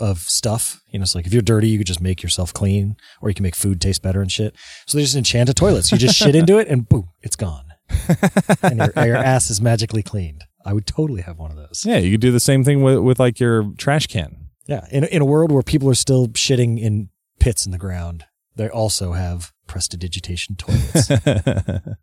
[0.00, 0.80] of stuff.
[0.90, 3.34] You know, it's like if you're dirty, you could just make yourself clean, or you
[3.34, 4.54] can make food taste better and shit.
[4.86, 5.84] So they just enchant a toilet.
[5.84, 7.66] So you just shit into it, and boom, it's gone,
[8.62, 10.44] and your, your ass is magically cleaned.
[10.66, 11.84] I would totally have one of those.
[11.86, 11.98] Yeah.
[11.98, 14.48] You could do the same thing with, with like your trash can.
[14.66, 17.08] Yeah, in in a world where people are still shitting in
[17.38, 18.24] pits in the ground,
[18.56, 21.10] they also have prestidigitation toilets.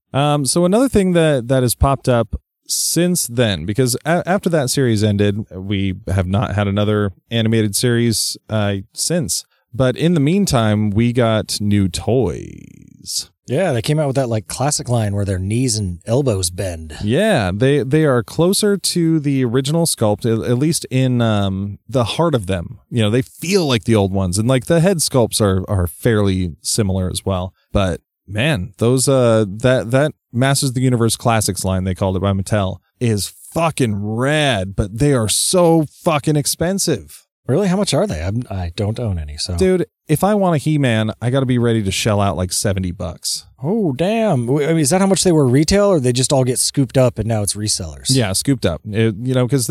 [0.13, 4.69] um, so another thing that that has popped up since then, because a- after that
[4.69, 9.43] series ended, we have not had another animated series uh, since.
[9.73, 13.31] But in the meantime, we got new toys.
[13.45, 16.95] Yeah, they came out with that like classic line where their knees and elbows bend.
[17.03, 22.35] Yeah, they they are closer to the original sculpt, at least in um, the heart
[22.35, 22.79] of them.
[22.89, 25.87] You know, they feel like the old ones, and like the head sculpts are are
[25.87, 27.53] fairly similar as well.
[27.71, 32.21] But man, those uh that that Masters of the Universe Classics line they called it
[32.21, 37.27] by Mattel is fucking rad, but they are so fucking expensive.
[37.45, 37.67] Really?
[37.67, 38.23] How much are they?
[38.23, 39.37] I'm, I don't own any.
[39.37, 42.35] So, Dude, if I want a He-Man, I got to be ready to shell out
[42.37, 43.45] like 70 bucks.
[43.61, 44.49] oh damn!
[44.49, 46.97] I mean, is that how much they were retail, or they just all get scooped
[46.97, 48.07] up and now it's resellers?
[48.09, 48.81] Yeah, scooped up.
[48.85, 49.69] It- you know, because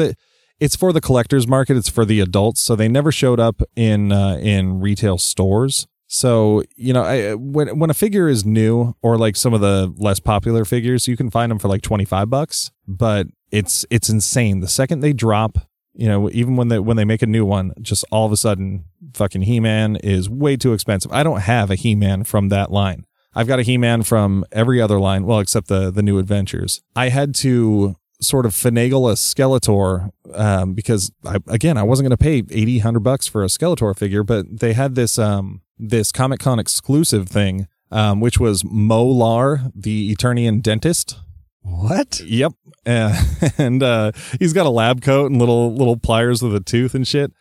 [0.60, 1.76] it's for the collectors market.
[1.76, 5.86] It's for the adults, so they never showed up in uh, in retail stores.
[6.06, 9.92] So you know, I, when when a figure is new or like some of the
[9.96, 12.70] less popular figures, you can find them for like twenty five bucks.
[12.86, 14.60] But it's it's insane.
[14.60, 15.58] The second they drop,
[15.95, 18.36] you know, even when they when they make a new one, just all of a
[18.36, 18.84] sudden,
[19.14, 21.12] fucking He Man is way too expensive.
[21.12, 23.07] I don't have a He Man from that line.
[23.34, 26.82] I've got a He-Man from every other line, well, except the the new adventures.
[26.95, 32.16] I had to sort of finagle a Skeletor um, because I, again, I wasn't going
[32.16, 36.12] to pay 80, 100 bucks for a Skeletor figure, but they had this um this
[36.12, 41.18] Comic Con exclusive thing, um, which was Molar, the Eternian dentist.
[41.62, 42.20] What?
[42.20, 42.52] Yep,
[42.86, 43.22] uh,
[43.58, 47.06] and uh, he's got a lab coat and little little pliers with a tooth and
[47.06, 47.32] shit.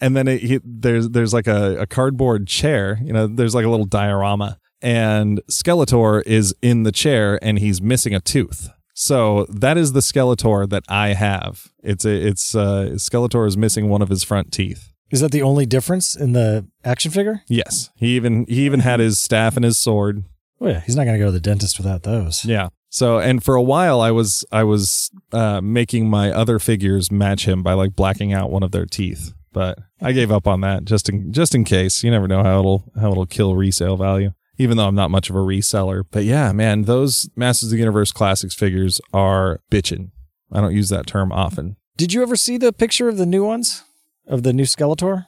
[0.00, 2.98] And then it, he, there's there's like a, a cardboard chair.
[3.02, 7.80] You know, there's like a little diorama, and Skeletor is in the chair and he's
[7.80, 8.70] missing a tooth.
[8.94, 11.70] So that is the Skeletor that I have.
[11.82, 14.92] It's a it's uh, Skeletor is missing one of his front teeth.
[15.10, 17.42] Is that the only difference in the action figure?
[17.46, 20.24] Yes, he even he even had his staff and his sword.
[20.60, 22.44] Oh yeah, he's not going to go to the dentist without those.
[22.44, 22.68] Yeah.
[22.96, 27.46] So and for a while I was I was uh, making my other figures match
[27.46, 30.86] him by like blacking out one of their teeth, but I gave up on that
[30.86, 32.02] just in just in case.
[32.02, 34.32] You never know how it'll how it'll kill resale value.
[34.56, 37.76] Even though I'm not much of a reseller, but yeah, man, those Masters of the
[37.78, 40.12] Universe Classics figures are bitchin'.
[40.50, 41.76] I don't use that term often.
[41.98, 43.84] Did you ever see the picture of the new ones
[44.26, 45.26] of the new Skeletor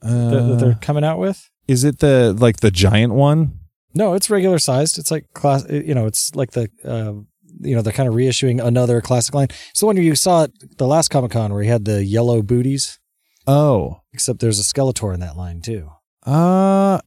[0.00, 1.50] that, that Uh, they're coming out with?
[1.68, 3.55] is it the like the giant one?
[3.96, 4.98] No, it's regular sized.
[4.98, 5.64] It's like class.
[5.70, 7.14] You know, it's like the uh,
[7.60, 9.48] you know they're kind of reissuing another classic line.
[9.70, 12.42] It's the one you saw at the last Comic Con where he had the yellow
[12.42, 12.98] booties.
[13.46, 15.90] Oh, Except there's a Skeletor in that line too.
[16.26, 17.00] Uh,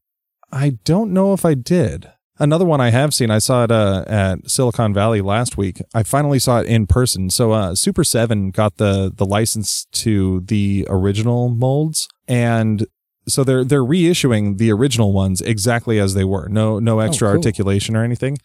[0.52, 2.10] I don't know if I did.
[2.42, 5.82] Another one I have seen, I saw it uh, at Silicon Valley last week.
[5.94, 7.30] I finally saw it in person.
[7.30, 12.88] So, uh, Super Seven got the the license to the original molds, and
[13.30, 16.48] so they're they're reissuing the original ones exactly as they were.
[16.50, 17.38] No no oh, extra cool.
[17.38, 18.38] articulation or anything.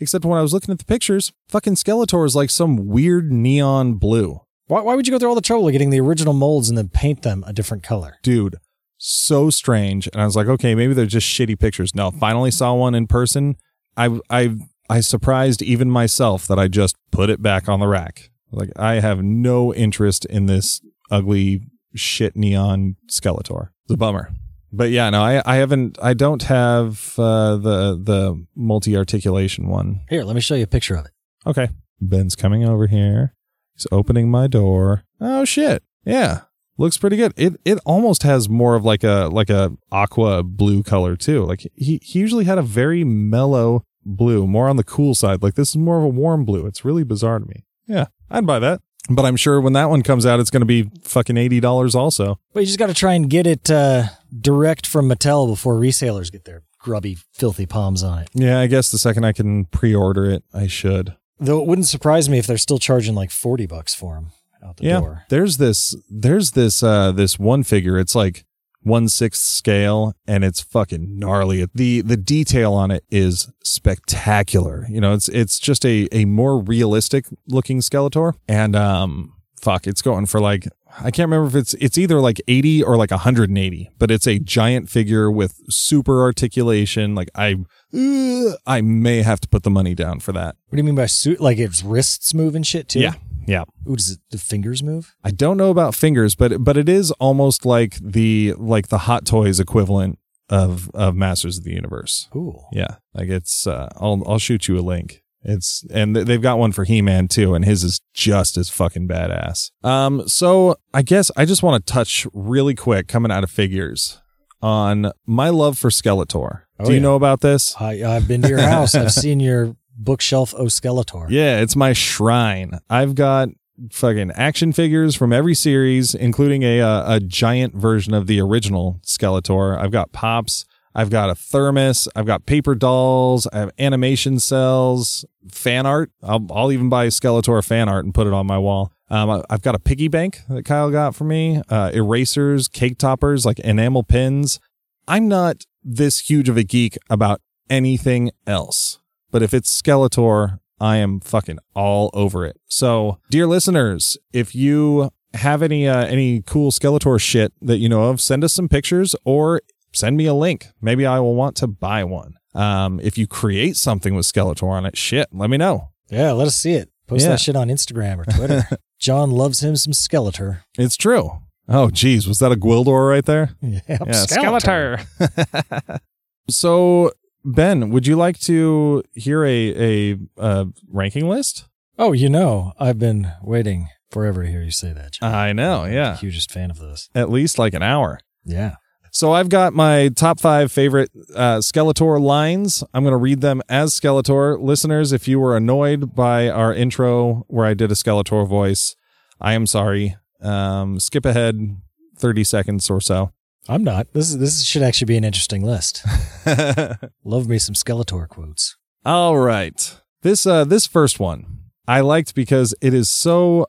[0.00, 3.94] Except when I was looking at the pictures, fucking Skeletor is like some weird neon
[3.94, 4.40] blue.
[4.66, 6.78] Why, why would you go through all the trouble of getting the original molds and
[6.78, 8.16] then paint them a different color?
[8.22, 8.56] dude,
[8.96, 10.08] so strange.
[10.12, 11.94] And I was like, okay, maybe they're just shitty pictures.
[11.94, 13.56] No, finally saw one in person.
[13.96, 14.56] I I
[14.88, 18.30] I surprised even myself that I just put it back on the rack.
[18.52, 20.80] Like I have no interest in this
[21.10, 21.62] ugly
[21.94, 23.70] shit neon Skeletor.
[23.90, 24.30] It's a bummer.
[24.72, 30.02] But yeah, no, I I haven't I don't have uh, the the multi articulation one.
[30.08, 31.10] Here, let me show you a picture of it.
[31.44, 31.70] Okay.
[32.00, 33.34] Ben's coming over here.
[33.74, 35.02] He's opening my door.
[35.20, 35.82] Oh shit.
[36.04, 36.42] Yeah.
[36.78, 37.34] Looks pretty good.
[37.36, 41.44] It it almost has more of like a like a aqua blue color too.
[41.44, 45.42] Like he, he usually had a very mellow blue, more on the cool side.
[45.42, 46.64] Like this is more of a warm blue.
[46.66, 47.64] It's really bizarre to me.
[47.88, 48.82] Yeah, I'd buy that.
[49.12, 51.94] But I'm sure when that one comes out, it's going to be fucking eighty dollars
[51.96, 52.38] also.
[52.54, 54.04] But you just got to try and get it uh,
[54.40, 58.28] direct from Mattel before resellers get their grubby, filthy palms on it.
[58.34, 61.16] Yeah, I guess the second I can pre-order it, I should.
[61.40, 64.28] Though it wouldn't surprise me if they're still charging like forty bucks for them
[64.62, 65.24] out the yeah door.
[65.30, 68.44] there's this there's this uh this one figure it's like
[68.82, 75.00] one sixth scale and it's fucking gnarly the the detail on it is spectacular you
[75.00, 80.24] know it's it's just a a more realistic looking skeletor and um fuck it's going
[80.26, 80.66] for like
[80.98, 84.38] I can't remember if it's it's either like 80 or like 180 but it's a
[84.38, 87.56] giant figure with super articulation like I
[87.94, 90.94] uh, I may have to put the money down for that What do you mean
[90.94, 91.40] by suit?
[91.40, 93.00] Like its wrists move and shit too?
[93.00, 93.12] yeah
[93.46, 95.14] yeah Ooh, does it, the fingers move?
[95.24, 99.24] I don't know about fingers, but but it is almost like the like the Hot
[99.24, 100.18] Toys equivalent
[100.48, 102.28] of of Masters of the Universe.
[102.34, 102.58] Ooh.
[102.72, 103.66] Yeah, like it's.
[103.66, 105.22] Uh, I'll I'll shoot you a link.
[105.42, 109.08] It's and they've got one for He Man too, and his is just as fucking
[109.08, 109.70] badass.
[109.82, 114.20] Um, so I guess I just want to touch really quick coming out of figures
[114.60, 116.62] on my love for Skeletor.
[116.78, 117.02] Oh, Do you yeah.
[117.02, 117.74] know about this?
[117.80, 118.94] I, I've been to your house.
[118.94, 121.26] I've seen your bookshelf O Skeletor.
[121.30, 122.78] Yeah, it's my shrine.
[122.88, 123.48] I've got
[123.92, 129.00] fucking action figures from every series, including a uh, a giant version of the original
[129.06, 129.78] Skeletor.
[129.78, 130.64] I've got pops.
[130.92, 132.08] I've got a thermos.
[132.16, 133.46] I've got paper dolls.
[133.52, 136.10] I have animation cells, fan art.
[136.22, 138.92] I'll, I'll even buy Skeletor fan art and put it on my wall.
[139.08, 142.98] Um, I- I've got a piggy bank that Kyle got for me, uh, erasers, cake
[142.98, 144.58] toppers, like enamel pins.
[145.06, 148.98] I'm not this huge of a geek about anything else,
[149.30, 152.58] but if it's Skeletor, I am fucking all over it.
[152.68, 158.04] So, dear listeners, if you have any uh, any cool Skeletor shit that you know
[158.04, 159.60] of, send us some pictures or
[159.92, 160.68] send me a link.
[160.80, 162.34] Maybe I will want to buy one.
[162.54, 165.90] Um, if you create something with Skeletor on it, shit, let me know.
[166.10, 166.88] Yeah, let us see it.
[167.06, 167.30] Post Yeah.
[167.30, 168.66] that shit on Instagram or Twitter.
[168.98, 170.62] John loves him some Skeletor.
[170.78, 171.30] It's true.
[171.68, 173.54] Oh, geez, was that a Gwildor right there?
[173.62, 175.06] Yeah, Yeah, Skeletor.
[176.48, 177.12] So,
[177.44, 181.66] Ben, would you like to hear a a uh, ranking list?
[181.98, 185.12] Oh, you know, I've been waiting forever to hear you say that.
[185.12, 185.34] John.
[185.34, 186.16] I know, I'm yeah.
[186.16, 187.10] hugest fan of those.
[187.14, 188.20] At least like an hour.
[188.44, 188.76] Yeah.
[189.12, 192.84] So I've got my top five favorite uh, Skeletor lines.
[192.94, 194.60] I'm going to read them as Skeletor.
[194.60, 198.94] Listeners, if you were annoyed by our intro where I did a Skeletor voice,
[199.40, 200.16] I am sorry.
[200.40, 201.76] Um, skip ahead
[202.18, 203.32] 30 seconds or so.
[203.68, 204.12] I'm not.
[204.12, 206.04] This is this should actually be an interesting list.
[207.24, 208.76] Love me some Skeletor quotes.
[209.04, 210.00] All right.
[210.22, 213.66] This uh this first one I liked because it is so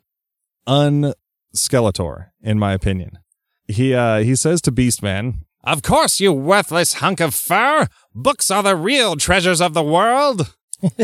[0.68, 1.14] un
[1.56, 3.20] Skeletor in my opinion.
[3.68, 7.88] He uh he says to Beastman, Of course, you worthless hunk of fur.
[8.16, 10.56] Books are the real treasures of the world.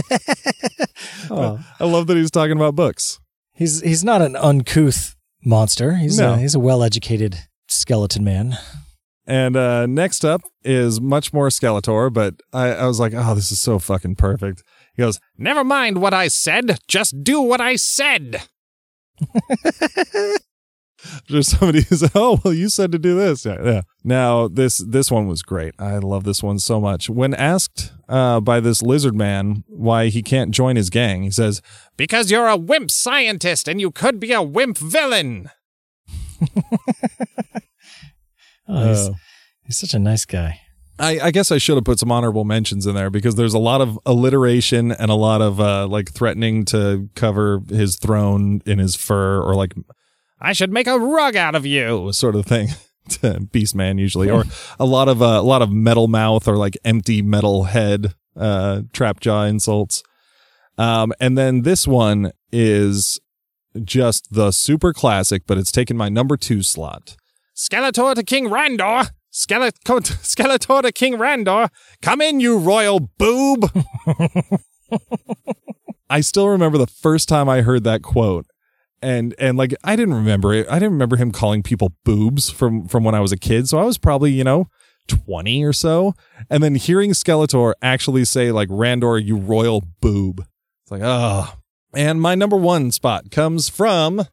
[1.30, 3.20] Oh, I love that he's talking about books.
[3.54, 5.96] he's he's not an uncouth monster.
[5.96, 6.34] He's No.
[6.34, 8.58] a, he's a well-educated skeleton man.
[9.28, 13.52] And uh, next up is much more Skeletor, but I, I was like, oh, this
[13.52, 14.64] is so fucking perfect.
[14.96, 16.80] He goes, Never mind what I said.
[16.88, 18.44] Just do what I said.
[21.30, 23.46] there's somebody who's, oh, well, you said to do this.
[23.46, 23.82] Yeah, yeah.
[24.04, 25.76] Now, this this one was great.
[25.78, 27.10] I love this one so much.
[27.10, 31.62] When asked uh, by this lizard man why he can't join his gang, he says,
[31.98, 35.50] Because you're a wimp scientist and you could be a wimp villain.
[38.70, 39.14] Oh, he's, uh,
[39.66, 40.60] he's such a nice guy.
[41.00, 43.60] I, I guess I should have put some honorable mentions in there because there's a
[43.60, 48.80] lot of alliteration and a lot of uh, like threatening to cover his throne in
[48.80, 49.74] his fur or like
[50.42, 52.12] I should make a rug out of you.
[52.14, 52.70] sort of thing
[53.52, 54.44] Beast man usually, or
[54.80, 58.82] a lot of uh, a lot of metal mouth or like empty metal head uh,
[58.92, 60.04] trap jaw insults.
[60.78, 63.20] Um, and then this one is
[63.84, 67.16] just the super classic, but it's taken my number two slot.
[67.56, 69.10] Skeletor to King Randor.
[69.34, 71.70] Skeletor, Skeletor to King Randor.
[72.02, 73.72] Come in, you royal boob.
[76.10, 78.46] I still remember the first time I heard that quote.
[79.02, 80.68] And and like I didn't remember it.
[80.70, 83.70] I didn't remember him calling people boobs from from when I was a kid.
[83.70, 84.70] So I was probably, you know,
[85.08, 86.14] 20 or so.
[86.50, 90.40] And then hearing Skeletor actually say like Randor, you royal boob.
[90.84, 91.57] It's like, oh.
[91.94, 94.24] And my number one spot comes from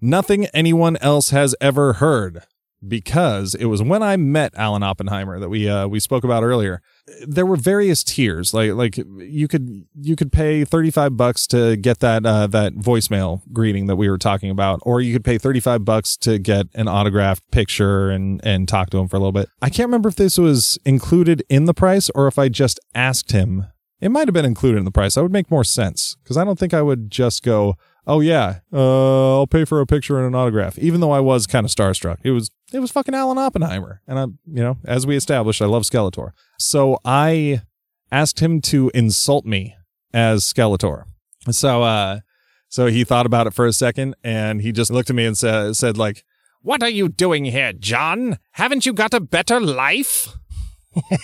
[0.00, 2.42] nothing anyone else has ever heard.
[2.86, 6.82] Because it was when I met Alan Oppenheimer that we uh, we spoke about earlier
[7.26, 12.00] there were various tiers like like you could you could pay 35 bucks to get
[12.00, 15.84] that uh, that voicemail greeting that we were talking about or you could pay 35
[15.84, 19.48] bucks to get an autographed picture and and talk to him for a little bit
[19.60, 23.32] i can't remember if this was included in the price or if i just asked
[23.32, 23.66] him
[24.00, 26.44] it might have been included in the price that would make more sense because i
[26.44, 27.74] don't think i would just go
[28.06, 31.46] oh yeah uh, i'll pay for a picture and an autograph even though i was
[31.46, 35.06] kind of starstruck it was it was fucking alan oppenheimer and i you know as
[35.06, 37.62] we established i love skeletor so I
[38.10, 39.76] asked him to insult me
[40.12, 41.04] as Skeletor.
[41.50, 42.20] So uh
[42.68, 45.36] so he thought about it for a second and he just looked at me and
[45.36, 46.24] said said like
[46.62, 48.38] What are you doing here, John?
[48.52, 50.28] Haven't you got a better life?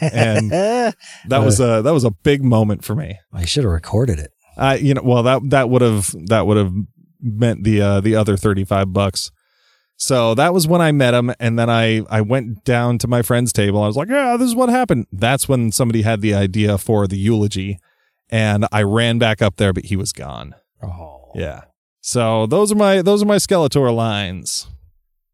[0.00, 0.94] And that
[1.28, 3.18] was a that was a big moment for me.
[3.32, 4.32] I should have recorded it.
[4.56, 6.72] I you know well that that would have that would have
[7.20, 9.30] meant the uh the other 35 bucks.
[9.96, 13.22] So that was when I met him and then I I went down to my
[13.22, 13.82] friend's table.
[13.82, 17.06] I was like, "Yeah, this is what happened." That's when somebody had the idea for
[17.06, 17.78] the eulogy
[18.30, 20.54] and I ran back up there but he was gone.
[20.82, 21.64] Oh, Yeah.
[22.00, 24.66] So those are my those are my Skeletor lines.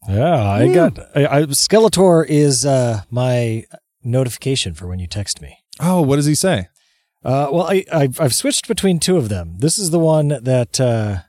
[0.09, 0.43] yeah.
[0.43, 3.65] I got I, I, Skeletor is uh, my
[4.07, 5.59] notification for when you text me.
[5.81, 6.69] Oh, what does he say?
[7.25, 9.57] Uh, well, I, I've, I've switched between two of them.
[9.59, 11.23] This is the one that uh,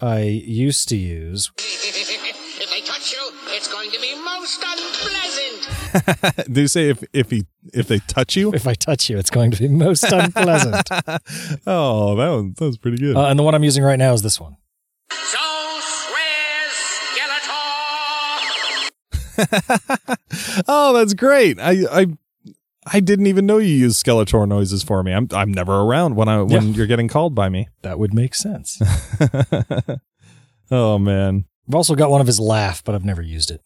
[0.00, 1.50] I used to use.
[1.58, 6.46] if I touch you, it's going to be most unpleasant.
[6.46, 8.52] Did he say if if he if they touch you?
[8.52, 10.88] If I touch you, it's going to be most unpleasant.
[11.66, 13.16] oh, that one, that was pretty good.
[13.16, 14.56] Uh, and the one I'm using right now is this one.
[20.68, 21.58] oh, that's great.
[21.60, 22.06] I I
[22.90, 25.12] I didn't even know you used Skeletor noises for me.
[25.12, 26.74] I'm I'm never around when I when Yeah.
[26.74, 27.68] you're getting called by me.
[27.82, 28.78] That would make sense.
[30.70, 31.44] oh man.
[31.68, 33.60] I've also got one of his laugh, but I've never used it.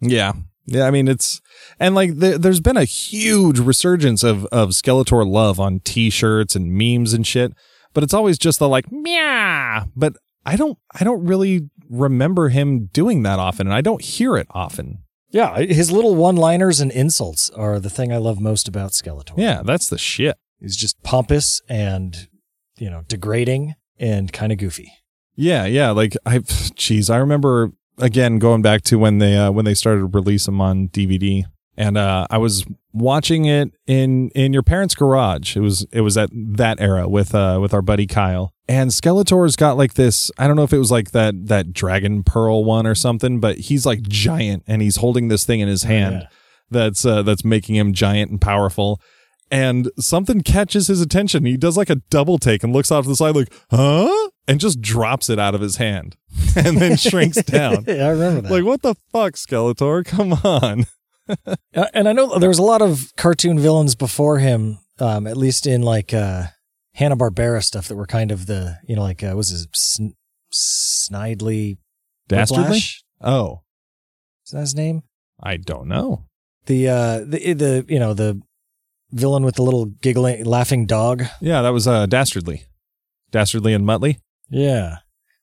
[0.00, 0.32] Yeah.
[0.66, 1.40] Yeah, I mean it's
[1.80, 6.72] and like there, there's been a huge resurgence of of Skeletor love on t-shirts and
[6.72, 7.52] memes and shit,
[7.94, 9.86] but it's always just the like meow.
[9.96, 10.14] But
[10.44, 14.46] I don't I don't really remember him doing that often and I don't hear it
[14.50, 14.98] often.
[15.30, 19.34] Yeah, his little one-liners and insults are the thing I love most about Skeletor.
[19.36, 20.36] Yeah, that's the shit.
[20.60, 22.28] He's just pompous and,
[22.78, 24.92] you know, degrading and kind of goofy.
[25.34, 25.90] Yeah, yeah.
[25.90, 26.38] Like I,
[26.74, 30.46] geez, I remember again going back to when they uh, when they started to release
[30.46, 31.44] them on DVD,
[31.78, 35.56] and uh, I was watching it in in your parents' garage.
[35.56, 38.52] It was it was at that era with uh with our buddy Kyle.
[38.68, 40.30] And Skeletor's got like this.
[40.36, 43.58] I don't know if it was like that that dragon pearl one or something, but
[43.58, 46.28] he's like giant, and he's holding this thing in his hand yeah.
[46.68, 49.00] that's uh, that's making him giant and powerful.
[49.50, 51.46] And something catches his attention.
[51.46, 54.28] He does like a double take and looks off to the side, like, huh?
[54.46, 56.16] And just drops it out of his hand
[56.56, 57.84] and then shrinks down.
[57.86, 58.50] yeah, I remember that.
[58.50, 60.04] Like, what the fuck, Skeletor?
[60.04, 60.84] Come on.
[61.28, 65.36] Uh, and I know there was a lot of cartoon villains before him, um, at
[65.36, 66.44] least in like uh,
[66.94, 70.14] Hanna Barbera stuff that were kind of the you know like uh, was his Sn-
[70.52, 71.78] Snidely
[72.28, 72.64] Dastardly?
[72.64, 73.04] Whiplash?
[73.20, 73.62] Oh,
[74.46, 75.02] Is that his name?
[75.42, 76.24] I don't know.
[76.66, 78.40] The uh the the you know the
[79.12, 81.24] villain with the little giggling laughing dog.
[81.40, 82.64] Yeah, that was uh, Dastardly.
[83.30, 84.18] Dastardly and Muttley?
[84.50, 84.98] Yeah.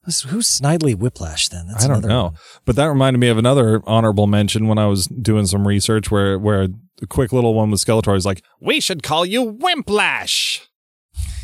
[0.05, 1.67] Who's, who's Snidely Whiplash then?
[1.77, 2.23] I don't know.
[2.23, 2.35] one.
[2.65, 6.37] But that reminded me of another honorable mention when I was doing some research where,
[6.37, 10.61] where the quick little one with Skeletor is like, We should call you Wimplash.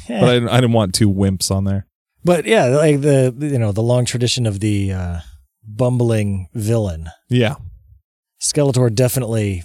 [0.08, 1.88] but I, I didn't want two wimps on there.
[2.24, 5.20] But yeah, like the you know the long tradition of the uh,
[5.68, 7.10] bumbling villain.
[7.30, 7.56] Yeah.
[8.40, 9.64] Skeletor definitely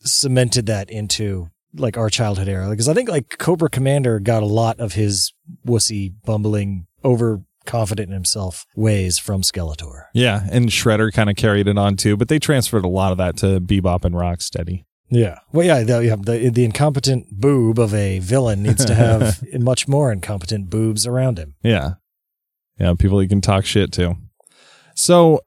[0.00, 4.46] cemented that into like our childhood era because I think like Cobra Commander got a
[4.46, 5.32] lot of his
[5.66, 6.86] wussy, bumbling,
[7.68, 10.04] overconfident in himself ways from Skeletor.
[10.14, 13.18] Yeah, and Shredder kind of carried it on too, but they transferred a lot of
[13.18, 14.84] that to Bebop and Rocksteady.
[15.10, 15.38] Yeah.
[15.52, 19.88] Well, yeah, the, yeah, the the incompetent boob of a villain needs to have much
[19.88, 21.54] more incompetent boobs around him.
[21.62, 21.94] Yeah.
[22.78, 24.16] Yeah, people you can talk shit to.
[24.94, 25.40] So,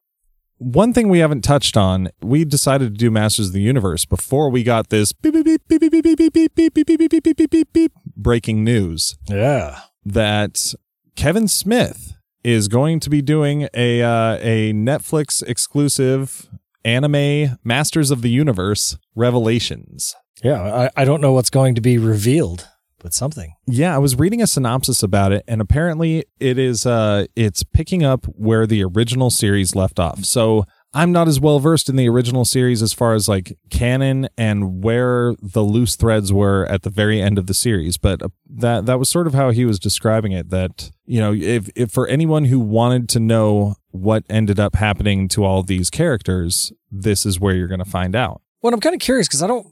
[0.57, 4.49] one thing we haven't touched on, we decided to do Masters of the Universe before
[4.49, 7.09] we got this beep beep beep beep beep beep beep beep beep beep beep beep
[7.11, 9.79] beep beep beep beep beep breaking news Yeah.
[10.05, 10.73] that
[11.21, 16.49] Kevin Smith is going to be doing a uh, a Netflix exclusive
[16.83, 20.15] anime Masters of the Universe Revelations.
[20.43, 20.63] Yeah.
[20.63, 22.67] I, I don't know what's going to be revealed,
[22.97, 23.53] but something.
[23.67, 28.03] Yeah, I was reading a synopsis about it, and apparently it is uh it's picking
[28.03, 30.25] up where the original series left off.
[30.25, 34.27] So I'm not as well versed in the original series as far as like canon
[34.37, 38.27] and where the loose threads were at the very end of the series, but uh,
[38.49, 40.49] that that was sort of how he was describing it.
[40.49, 45.29] That you know, if if for anyone who wanted to know what ended up happening
[45.29, 48.41] to all these characters, this is where you're going to find out.
[48.61, 49.67] Well, I'm kind of curious because I don't.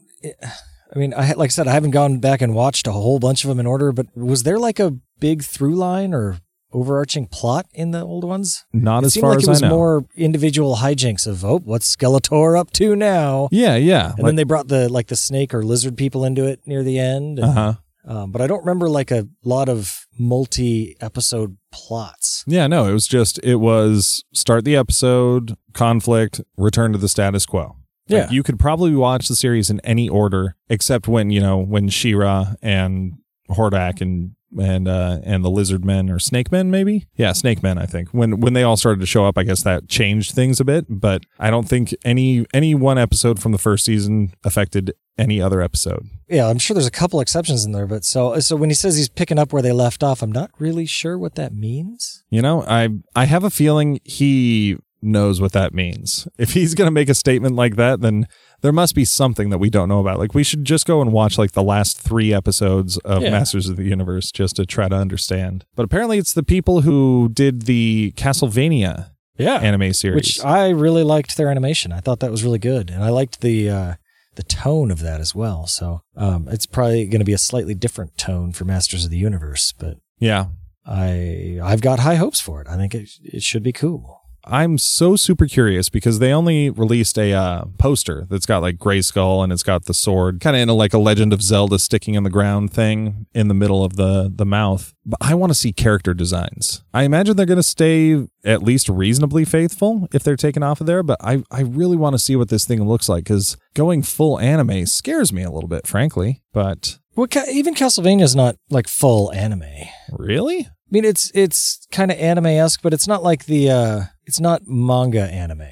[0.94, 3.44] I mean, I like I said, I haven't gone back and watched a whole bunch
[3.44, 3.92] of them in order.
[3.92, 6.38] But was there like a big through line or
[6.72, 8.64] overarching plot in the old ones?
[8.72, 9.74] Not it as far like as it was I know.
[9.74, 13.48] more individual hijinks of oh, what's Skeletor up to now?
[13.52, 14.12] yeah, yeah.
[14.16, 16.98] And then they brought the like the snake or lizard people into it near the
[16.98, 17.38] end.
[17.38, 17.74] And, uh huh.
[18.06, 22.44] um, but I don't remember like a lot of multi-episode plots.
[22.46, 27.46] Yeah, no, it was just it was start the episode, conflict, return to the status
[27.46, 27.76] quo.
[28.08, 28.30] Like, Yeah.
[28.30, 32.54] you could probably watch the series in any order except when you know when She-Ra
[32.62, 33.14] and
[33.50, 37.06] Hordak and and uh and the lizard men or snake men maybe?
[37.16, 38.08] Yeah snake men i think.
[38.10, 40.86] When when they all started to show up i guess that changed things a bit
[40.88, 45.60] but i don't think any any one episode from the first season affected any other
[45.60, 46.08] episode.
[46.28, 48.96] Yeah, I'm sure there's a couple exceptions in there, but so so when he says
[48.96, 52.24] he's picking up where they left off, I'm not really sure what that means.
[52.30, 56.28] You know, I I have a feeling he knows what that means.
[56.38, 58.26] If he's going to make a statement like that, then
[58.60, 60.18] there must be something that we don't know about.
[60.18, 63.30] Like we should just go and watch like the last 3 episodes of Yeah.
[63.30, 65.64] Masters of the Universe just to try to understand.
[65.74, 70.16] But apparently it's the people who did the Castlevania Yeah, anime series.
[70.16, 71.92] which I really liked their animation.
[71.92, 73.94] I thought that was really good, and I liked the uh,
[74.36, 75.66] the tone of that as well.
[75.66, 79.16] So um, it's probably going to be a slightly different tone for Masters of the
[79.16, 80.46] Universe, but yeah.
[80.86, 82.66] I I've got high hopes for it.
[82.68, 84.19] I think it it should be cool.
[84.44, 89.42] I'm so super curious because they only released a uh, poster that's got like Grayskull
[89.42, 92.14] and it's got the sword, kind of in a, like a Legend of Zelda sticking
[92.14, 94.94] in the ground thing in the middle of the the mouth.
[95.04, 96.82] But I want to see character designs.
[96.92, 100.86] I imagine they're going to stay at least reasonably faithful if they're taken off of
[100.86, 101.02] there.
[101.02, 104.38] But I I really want to see what this thing looks like because going full
[104.38, 106.42] anime scares me a little bit, frankly.
[106.52, 109.64] But Well, even Castlevania's not like full anime.
[110.10, 110.68] Really?
[110.90, 114.38] I mean, it's it's kind of anime esque, but it's not like the uh, it's
[114.38, 115.66] not manga anime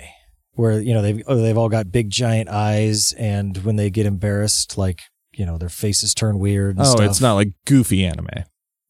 [0.55, 4.05] where you know they've oh, they've all got big giant eyes, and when they get
[4.05, 5.03] embarrassed, like
[5.33, 6.77] you know their faces turn weird.
[6.77, 7.03] And oh, stuff.
[7.03, 8.27] it's not like goofy anime.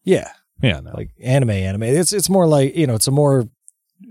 [0.03, 0.31] Yeah,
[0.63, 0.93] Yeah, no.
[0.95, 1.83] like anime anime.
[1.83, 3.47] It's it's more like you know it's a more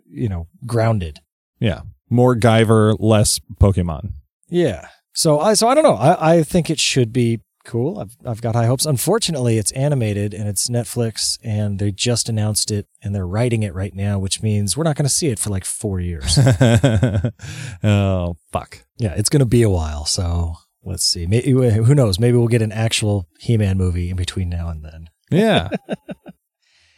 [0.07, 1.19] you know grounded.
[1.59, 1.81] yeah,
[2.11, 4.13] more Guyver, less Pokemon.
[4.49, 4.89] Yeah.
[5.15, 5.95] So I so I don't know.
[5.95, 7.99] I, I think it should be cool.
[7.99, 8.85] I've I've got high hopes.
[8.85, 13.75] Unfortunately, it's animated and it's Netflix and they just announced it and they're writing it
[13.75, 16.39] right now, which means we're not going to see it for like 4 years.
[17.83, 18.83] oh fuck.
[18.97, 20.05] yeah, it's going to be a while.
[20.05, 21.27] So let's see.
[21.27, 22.19] Maybe, who knows?
[22.19, 25.09] Maybe we'll get an actual He-Man movie in between now and then.
[25.29, 25.69] Yeah.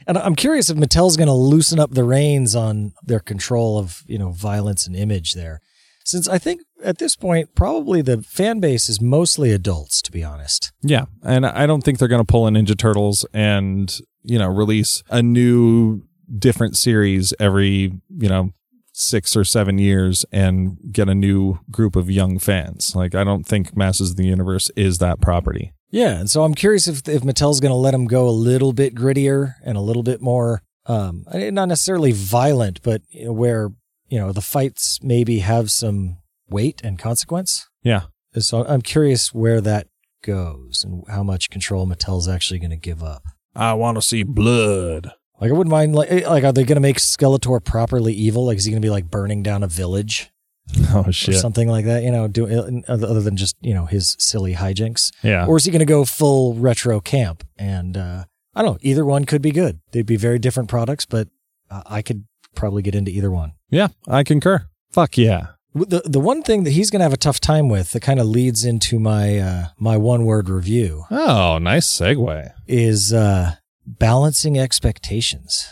[0.08, 4.02] And I'm curious if Mattel's going to loosen up the reins on their control of,
[4.08, 5.62] you know, violence and image there.
[6.06, 10.24] Since I think at this point, probably the fan base is mostly adults, to be
[10.24, 10.72] honest.
[10.82, 14.48] Yeah, and I don't think they're going to pull in Ninja Turtles and you know
[14.48, 16.04] release a new
[16.38, 18.52] different series every you know
[18.94, 22.96] six or seven years and get a new group of young fans.
[22.96, 25.74] Like I don't think Masters of the Universe is that property.
[25.92, 28.74] Yeah, and so I'm curious if if Mattel's going to let them go a little
[28.74, 33.70] bit grittier and a little bit more, um, not necessarily violent, but you know, where
[34.10, 36.18] you know the fights maybe have some
[36.50, 37.68] weight and consequence.
[37.84, 38.04] Yeah,
[38.38, 39.88] So I'm curious where that
[40.24, 43.24] goes and how much control Mattel's actually going to give up.
[43.56, 45.12] I want to see blood.
[45.40, 48.46] Like I wouldn't mind like eh, like are they going to make Skeletor properly evil?
[48.46, 50.32] Like is he going to be like burning down a village
[50.90, 51.36] Oh or shit.
[51.36, 52.04] something like that?
[52.04, 55.12] You know, do other other than just you know his silly hijinks.
[55.24, 55.46] Yeah.
[55.46, 57.46] Or is he going to go full retro camp?
[57.58, 58.80] And uh, I don't know.
[58.82, 59.80] Either one could be good.
[59.92, 61.30] They'd be very different products, but
[61.72, 63.54] uh, I could probably get into either one.
[63.70, 64.66] Yeah, I concur.
[64.92, 65.48] Fuck yeah.
[65.76, 68.20] The the one thing that he's going to have a tough time with that kind
[68.20, 72.52] of leads into my uh, my one word review Oh, nice segue.
[72.68, 73.56] is uh,
[73.86, 75.68] balancing expectations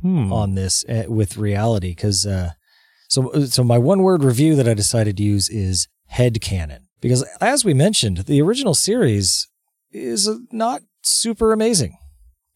[0.00, 0.32] Hmm.
[0.32, 1.90] on this uh, with reality.
[1.90, 2.50] Because uh,
[3.08, 7.22] so so my one word review that I decided to use is head canon because
[7.40, 9.48] as we mentioned, the original series
[9.92, 11.96] is not super amazing.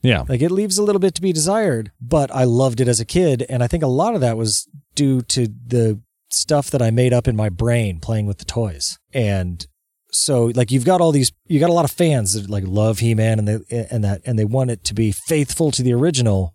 [0.03, 0.25] Yeah.
[0.29, 3.05] Like it leaves a little bit to be desired, but I loved it as a
[3.05, 3.45] kid.
[3.49, 7.13] And I think a lot of that was due to the stuff that I made
[7.13, 8.99] up in my brain playing with the toys.
[9.13, 9.67] And
[10.13, 12.99] so like you've got all these, you got a lot of fans that like love
[12.99, 16.55] He-Man and they, and that, and they want it to be faithful to the original,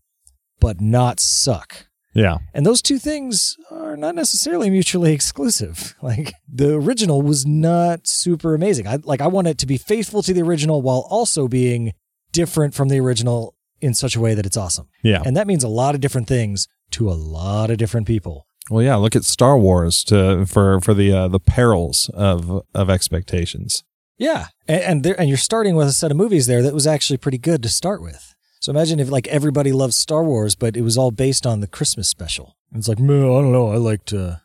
[0.59, 1.87] but not suck.
[2.13, 2.39] Yeah.
[2.53, 5.95] And those two things are not necessarily mutually exclusive.
[6.03, 8.87] Like the original was not super amazing.
[8.87, 11.93] I like I want it to be faithful to the original while also being
[12.31, 14.87] different from the original in such a way that it's awesome.
[15.03, 15.21] Yeah.
[15.25, 18.45] And that means a lot of different things to a lot of different people.
[18.69, 18.95] Well, yeah.
[18.95, 23.83] Look at Star Wars to for for the uh, the perils of of expectations.
[24.17, 24.47] Yeah.
[24.67, 27.17] And and, there, and you're starting with a set of movies there that was actually
[27.17, 28.35] pretty good to start with.
[28.61, 31.67] So imagine if like everybody loves Star Wars, but it was all based on the
[31.67, 32.55] Christmas special.
[32.71, 33.71] And it's like, I don't know.
[33.71, 34.35] I liked, uh,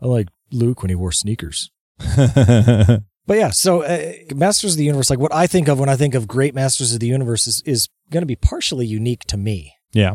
[0.00, 1.72] I liked Luke when he wore sneakers.
[3.28, 5.96] But yeah, so uh, Masters of the Universe, like what I think of when I
[5.96, 9.36] think of great Masters of the Universe, is, is going to be partially unique to
[9.36, 10.14] me yeah.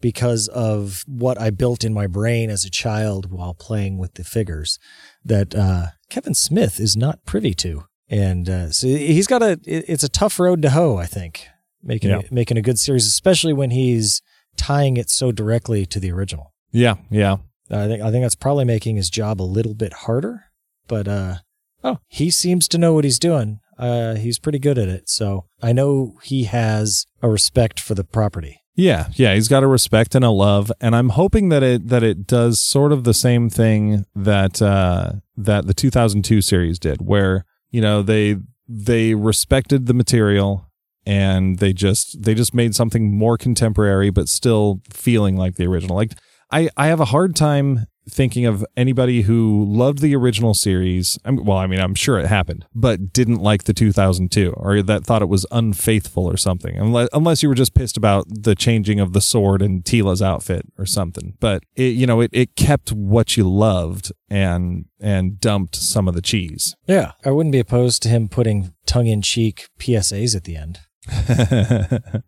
[0.00, 4.24] because of what I built in my brain as a child while playing with the
[4.24, 4.78] figures
[5.22, 7.84] that uh, Kevin Smith is not privy to.
[8.08, 11.46] And uh, so he's got a, it's a tough road to hoe, I think,
[11.82, 12.22] making, Yeah.
[12.30, 14.22] making a good series, especially when he's
[14.56, 16.54] tying it so directly to the original.
[16.72, 16.94] Yeah.
[17.10, 17.36] Yeah.
[17.70, 20.44] I think I think that's probably making his job a little bit harder,
[20.86, 21.36] but uh
[21.84, 23.60] oh, he seems to know what he's doing.
[23.78, 25.08] Uh he's pretty good at it.
[25.08, 28.60] So I know he has a respect for the property.
[28.76, 32.02] Yeah, yeah, he's got a respect and a love, and I'm hoping that it that
[32.02, 37.44] it does sort of the same thing that uh, that the 2002 series did, where
[37.70, 38.36] you know they
[38.68, 40.66] they respected the material
[41.06, 45.94] and they just they just made something more contemporary, but still feeling like the original.
[45.94, 46.12] Like
[46.50, 51.18] I I have a hard time thinking of anybody who loved the original series.
[51.24, 54.82] I mean, well, I mean, I'm sure it happened, but didn't like the 2002 or
[54.82, 56.76] that thought it was unfaithful or something.
[56.76, 60.66] Unless, unless you were just pissed about the changing of the sword and Teela's outfit
[60.78, 61.36] or something.
[61.40, 66.14] But it, you know, it, it kept what you loved and and dumped some of
[66.14, 66.74] the cheese.
[66.86, 67.12] Yeah.
[67.24, 70.80] I wouldn't be opposed to him putting tongue in cheek PSAs at the end.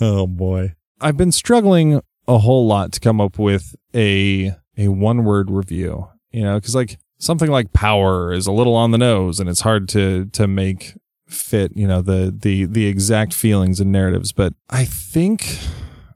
[0.00, 0.74] oh boy.
[1.00, 6.08] I've been struggling a whole lot to come up with a a one word review.
[6.30, 9.60] You know, because like something like power is a little on the nose, and it's
[9.60, 10.94] hard to to make
[11.28, 11.76] fit.
[11.76, 14.32] You know, the the the exact feelings and narratives.
[14.32, 15.58] But I think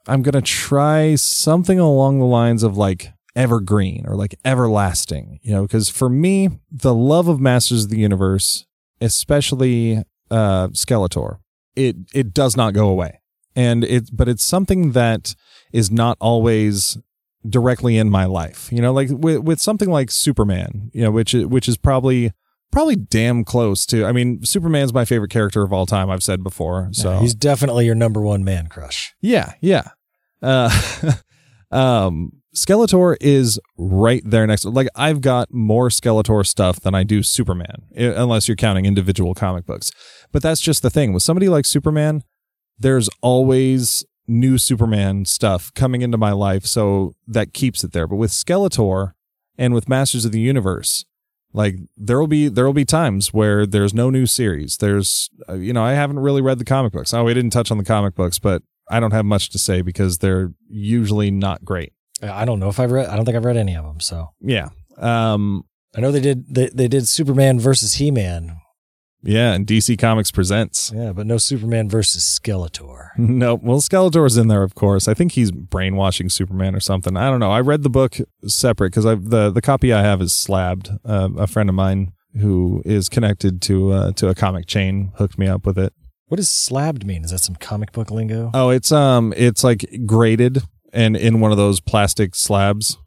[0.06, 5.38] I'm gonna try something along the lines of like evergreen or like everlasting.
[5.42, 8.66] You know, because for me, the love of Masters of the Universe,
[9.00, 11.38] especially uh, Skeletor,
[11.76, 13.20] it it does not go away
[13.58, 15.34] and it but it's something that
[15.72, 16.96] is not always
[17.48, 21.34] directly in my life you know like with, with something like superman you know which
[21.34, 22.32] is- which is probably
[22.72, 26.42] probably damn close to i mean superman's my favorite character of all time i've said
[26.42, 29.14] before so He's definitely your number one man crush.
[29.20, 29.88] yeah, yeah.
[30.42, 30.70] Uh,
[31.70, 34.62] um, Skeletor is right there next.
[34.62, 39.34] To, Like I've got more Skeletor stuff than I do Superman, unless you're counting individual
[39.34, 39.90] comic books.
[40.32, 42.22] But that's just the thing with somebody like Superman.
[42.78, 48.06] There's always new Superman stuff coming into my life, so that keeps it there.
[48.06, 49.12] But with Skeletor
[49.56, 51.04] and with Masters of the Universe,
[51.52, 54.76] like there will be there will be times where there's no new series.
[54.76, 57.12] There's uh, you know I haven't really read the comic books.
[57.14, 59.82] Oh, we didn't touch on the comic books, but I don't have much to say
[59.82, 61.92] because they're usually not great.
[62.22, 63.06] I don't know if I've read.
[63.08, 64.00] I don't think I've read any of them.
[64.00, 64.68] So Yeah.
[64.98, 65.64] Um
[65.96, 66.54] I know they did.
[66.54, 68.58] They, they did Superman versus He Man.
[69.22, 70.92] Yeah, and DC Comics presents.
[70.94, 73.10] Yeah, but no Superman versus Skeletor.
[73.18, 75.08] No, well, Skeletor's in there, of course.
[75.08, 77.16] I think he's brainwashing Superman or something.
[77.16, 77.50] I don't know.
[77.50, 80.90] I read the book separate because the the copy I have is slabbed.
[81.04, 85.38] Uh, a friend of mine who is connected to uh, to a comic chain hooked
[85.38, 85.92] me up with it.
[86.26, 87.24] What does slabbed mean?
[87.24, 88.50] Is that some comic book lingo?
[88.54, 90.62] Oh, it's um, it's like graded
[90.92, 92.98] and in one of those plastic slabs.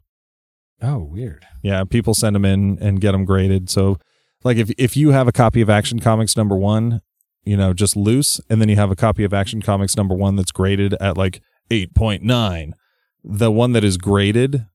[0.82, 1.46] Oh, weird.
[1.62, 3.70] Yeah, people send them in and get them graded.
[3.70, 3.98] So,
[4.44, 7.02] like if if you have a copy of Action Comics number one,
[7.44, 10.36] you know, just loose, and then you have a copy of Action Comics number one
[10.36, 12.74] that's graded at like eight point nine,
[13.24, 14.66] the one that is graded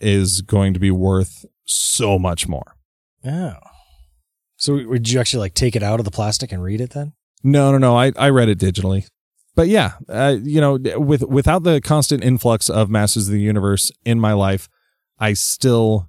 [0.00, 2.76] is going to be worth so much more.
[3.24, 3.54] Oh.
[4.56, 7.14] So would you actually like take it out of the plastic and read it then?
[7.42, 7.96] No, no, no.
[7.96, 9.08] I, I read it digitally.
[9.54, 13.90] But yeah, uh, you know, with without the constant influx of Masters of the Universe
[14.04, 14.68] in my life,
[15.18, 16.08] I still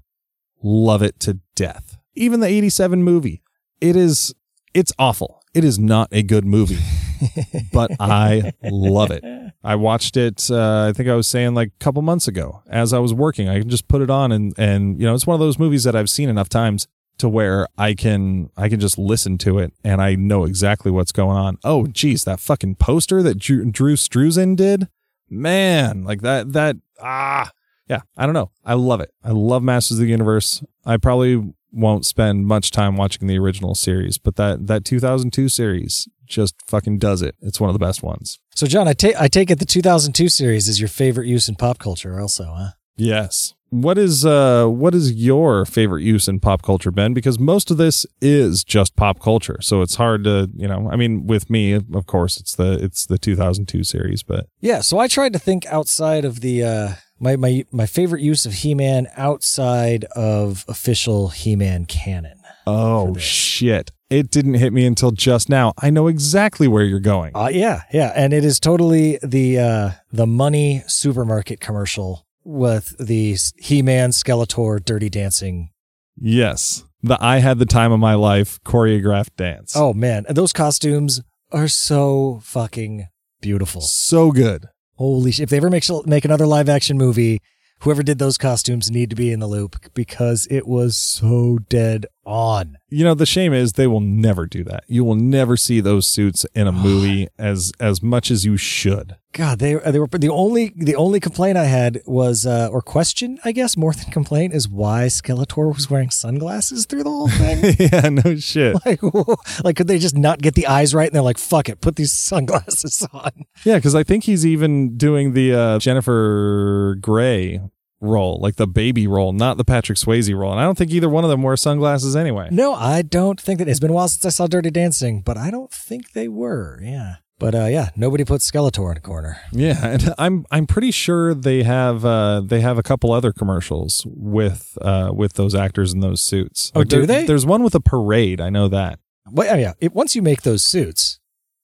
[0.62, 1.93] love it to death.
[2.16, 3.42] Even the 87 movie,
[3.82, 4.34] it is
[4.74, 5.42] it's awful.
[5.54, 6.80] It is not a good movie,
[7.74, 9.24] but I love it.
[9.64, 12.92] I watched it uh, I think I was saying like a couple months ago as
[12.94, 13.50] I was working.
[13.50, 15.84] I can just put it on and and you know, it's one of those movies
[15.84, 16.88] that I've seen enough times
[17.20, 21.12] to where I can I can just listen to it and I know exactly what's
[21.12, 21.58] going on.
[21.64, 24.88] Oh, geez, that fucking poster that Drew, Drew Struzan did,
[25.30, 27.52] man, like that that ah,
[27.88, 28.52] yeah, I don't know.
[28.66, 29.12] I love it.
[29.24, 30.64] I love Masters of the Universe.
[30.86, 36.08] I probably won't spend much time watching the original series, but that that 2002 series
[36.28, 37.36] just fucking does it.
[37.42, 38.40] It's one of the best ones.
[38.56, 41.56] So, John, I take I take it the 2002 series is your favorite use in
[41.56, 42.70] pop culture, also, huh?
[42.96, 43.54] Yes.
[43.70, 47.16] What is uh what is your favorite use in pop culture, Ben?
[47.16, 50.90] Because most of this is just pop culture, so it's hard to you know.
[50.92, 54.82] I mean, with me, of course, it's the it's the 2002 series, but Yeah.
[54.82, 56.94] So I tried to think outside of the uh,
[57.24, 62.40] my my my favorite use of He-Man outside of official He-Man canon.
[62.68, 65.74] oh shit, it didn't hit me until just now.
[65.82, 67.32] I know exactly where you're going.
[67.36, 74.12] Uh, yeah, yeah, and it is totally the uh, the MoneySupermarket commercial with the He-Man
[74.12, 75.70] Skeletor Dirty Dancing.
[76.18, 79.76] Yes, the I had the time of my life choreographed dance.
[79.76, 81.22] Oh man, and those costumes
[81.52, 83.08] are so fucking
[83.42, 83.82] beautiful.
[83.82, 84.68] so good.
[84.96, 85.44] Holy shit!
[85.44, 87.42] If they ever make make another live action movie,
[87.80, 92.06] whoever did those costumes need to be in the loop because it was so dead
[92.26, 92.78] on.
[92.90, 94.84] You know, the shame is they will never do that.
[94.88, 99.18] You will never see those suits in a movie as as much as you should.
[99.34, 103.40] God, they they were the only the only complaint I had was uh, or question
[103.44, 107.76] I guess more than complaint is why Skeletor was wearing sunglasses through the whole thing.
[107.80, 108.78] yeah, no shit.
[108.86, 109.02] like,
[109.64, 111.96] like could they just not get the eyes right and they're like, fuck it, put
[111.96, 113.32] these sunglasses on.
[113.64, 117.60] Yeah, because I think he's even doing the uh, Jennifer Grey
[118.04, 120.52] role, like the baby role, not the Patrick Swayze role.
[120.52, 122.50] And I don't think either one of them wear sunglasses anyway.
[122.52, 125.38] No, I don't think that it's been a while since I saw Dirty Dancing, but
[125.38, 126.80] I don't think they were.
[126.84, 127.16] Yeah.
[127.40, 129.38] But uh, yeah, nobody puts Skeletor in a corner.
[129.52, 134.06] Yeah, and I'm I'm pretty sure they have uh, they have a couple other commercials
[134.08, 136.72] with uh, with those actors in those suits.
[136.76, 137.26] Oh, do there- they?
[137.26, 138.40] There's one with a parade.
[138.40, 139.00] I know that.
[139.36, 141.20] Yeah, yeah, it, once you make those suits,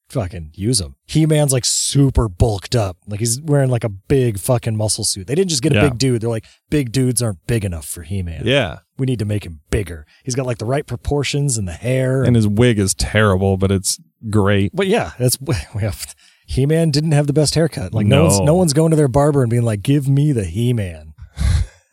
[0.10, 0.96] fucking use him.
[1.06, 5.28] He Man's like super bulked up, like he's wearing like a big fucking muscle suit.
[5.28, 5.90] They didn't just get a Yeah.
[5.90, 6.22] big dude.
[6.22, 8.42] They're like big dudes aren't big enough for He Man.
[8.46, 10.06] Yeah, we need to make him bigger.
[10.24, 12.24] He's got like the right proportions and the hair.
[12.24, 14.00] and his wig is terrible, but it's
[14.30, 14.72] great.
[14.76, 15.38] but yeah, that's
[15.76, 16.16] we have.
[16.46, 17.94] He Man didn't have the best haircut.
[17.94, 18.18] Like no.
[18.18, 18.24] No.
[18.26, 21.14] one's no one's going to their barber and being like, "Give me the He Man."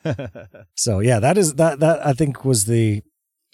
[0.74, 3.02] so yeah, that is that that I think was the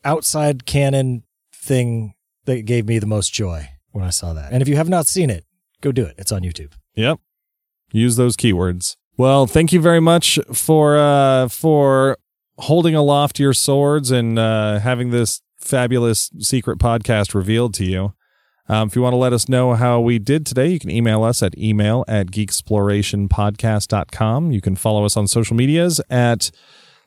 [0.04, 1.22] outside canon
[1.54, 2.14] thing
[2.44, 4.52] that gave me the most joy when I saw that.
[4.52, 5.44] And if you have not seen it,
[5.80, 6.14] go do it.
[6.18, 6.72] It's on YouTube.
[6.94, 7.20] Yep.
[7.92, 8.96] Use those keywords.
[9.16, 12.16] Well, thank you very much for uh for
[12.58, 18.14] holding aloft your swords and uh having this fabulous secret podcast revealed to you.
[18.68, 21.24] Um, if you want to let us know how we did today, you can email
[21.24, 24.52] us at email at geeksplorationpodcast.com.
[24.52, 26.52] You can follow us on social medias at,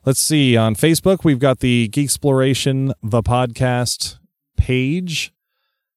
[0.04, 4.18] let's see, on Facebook, we've got the Geeksploration, the podcast
[4.56, 5.32] page.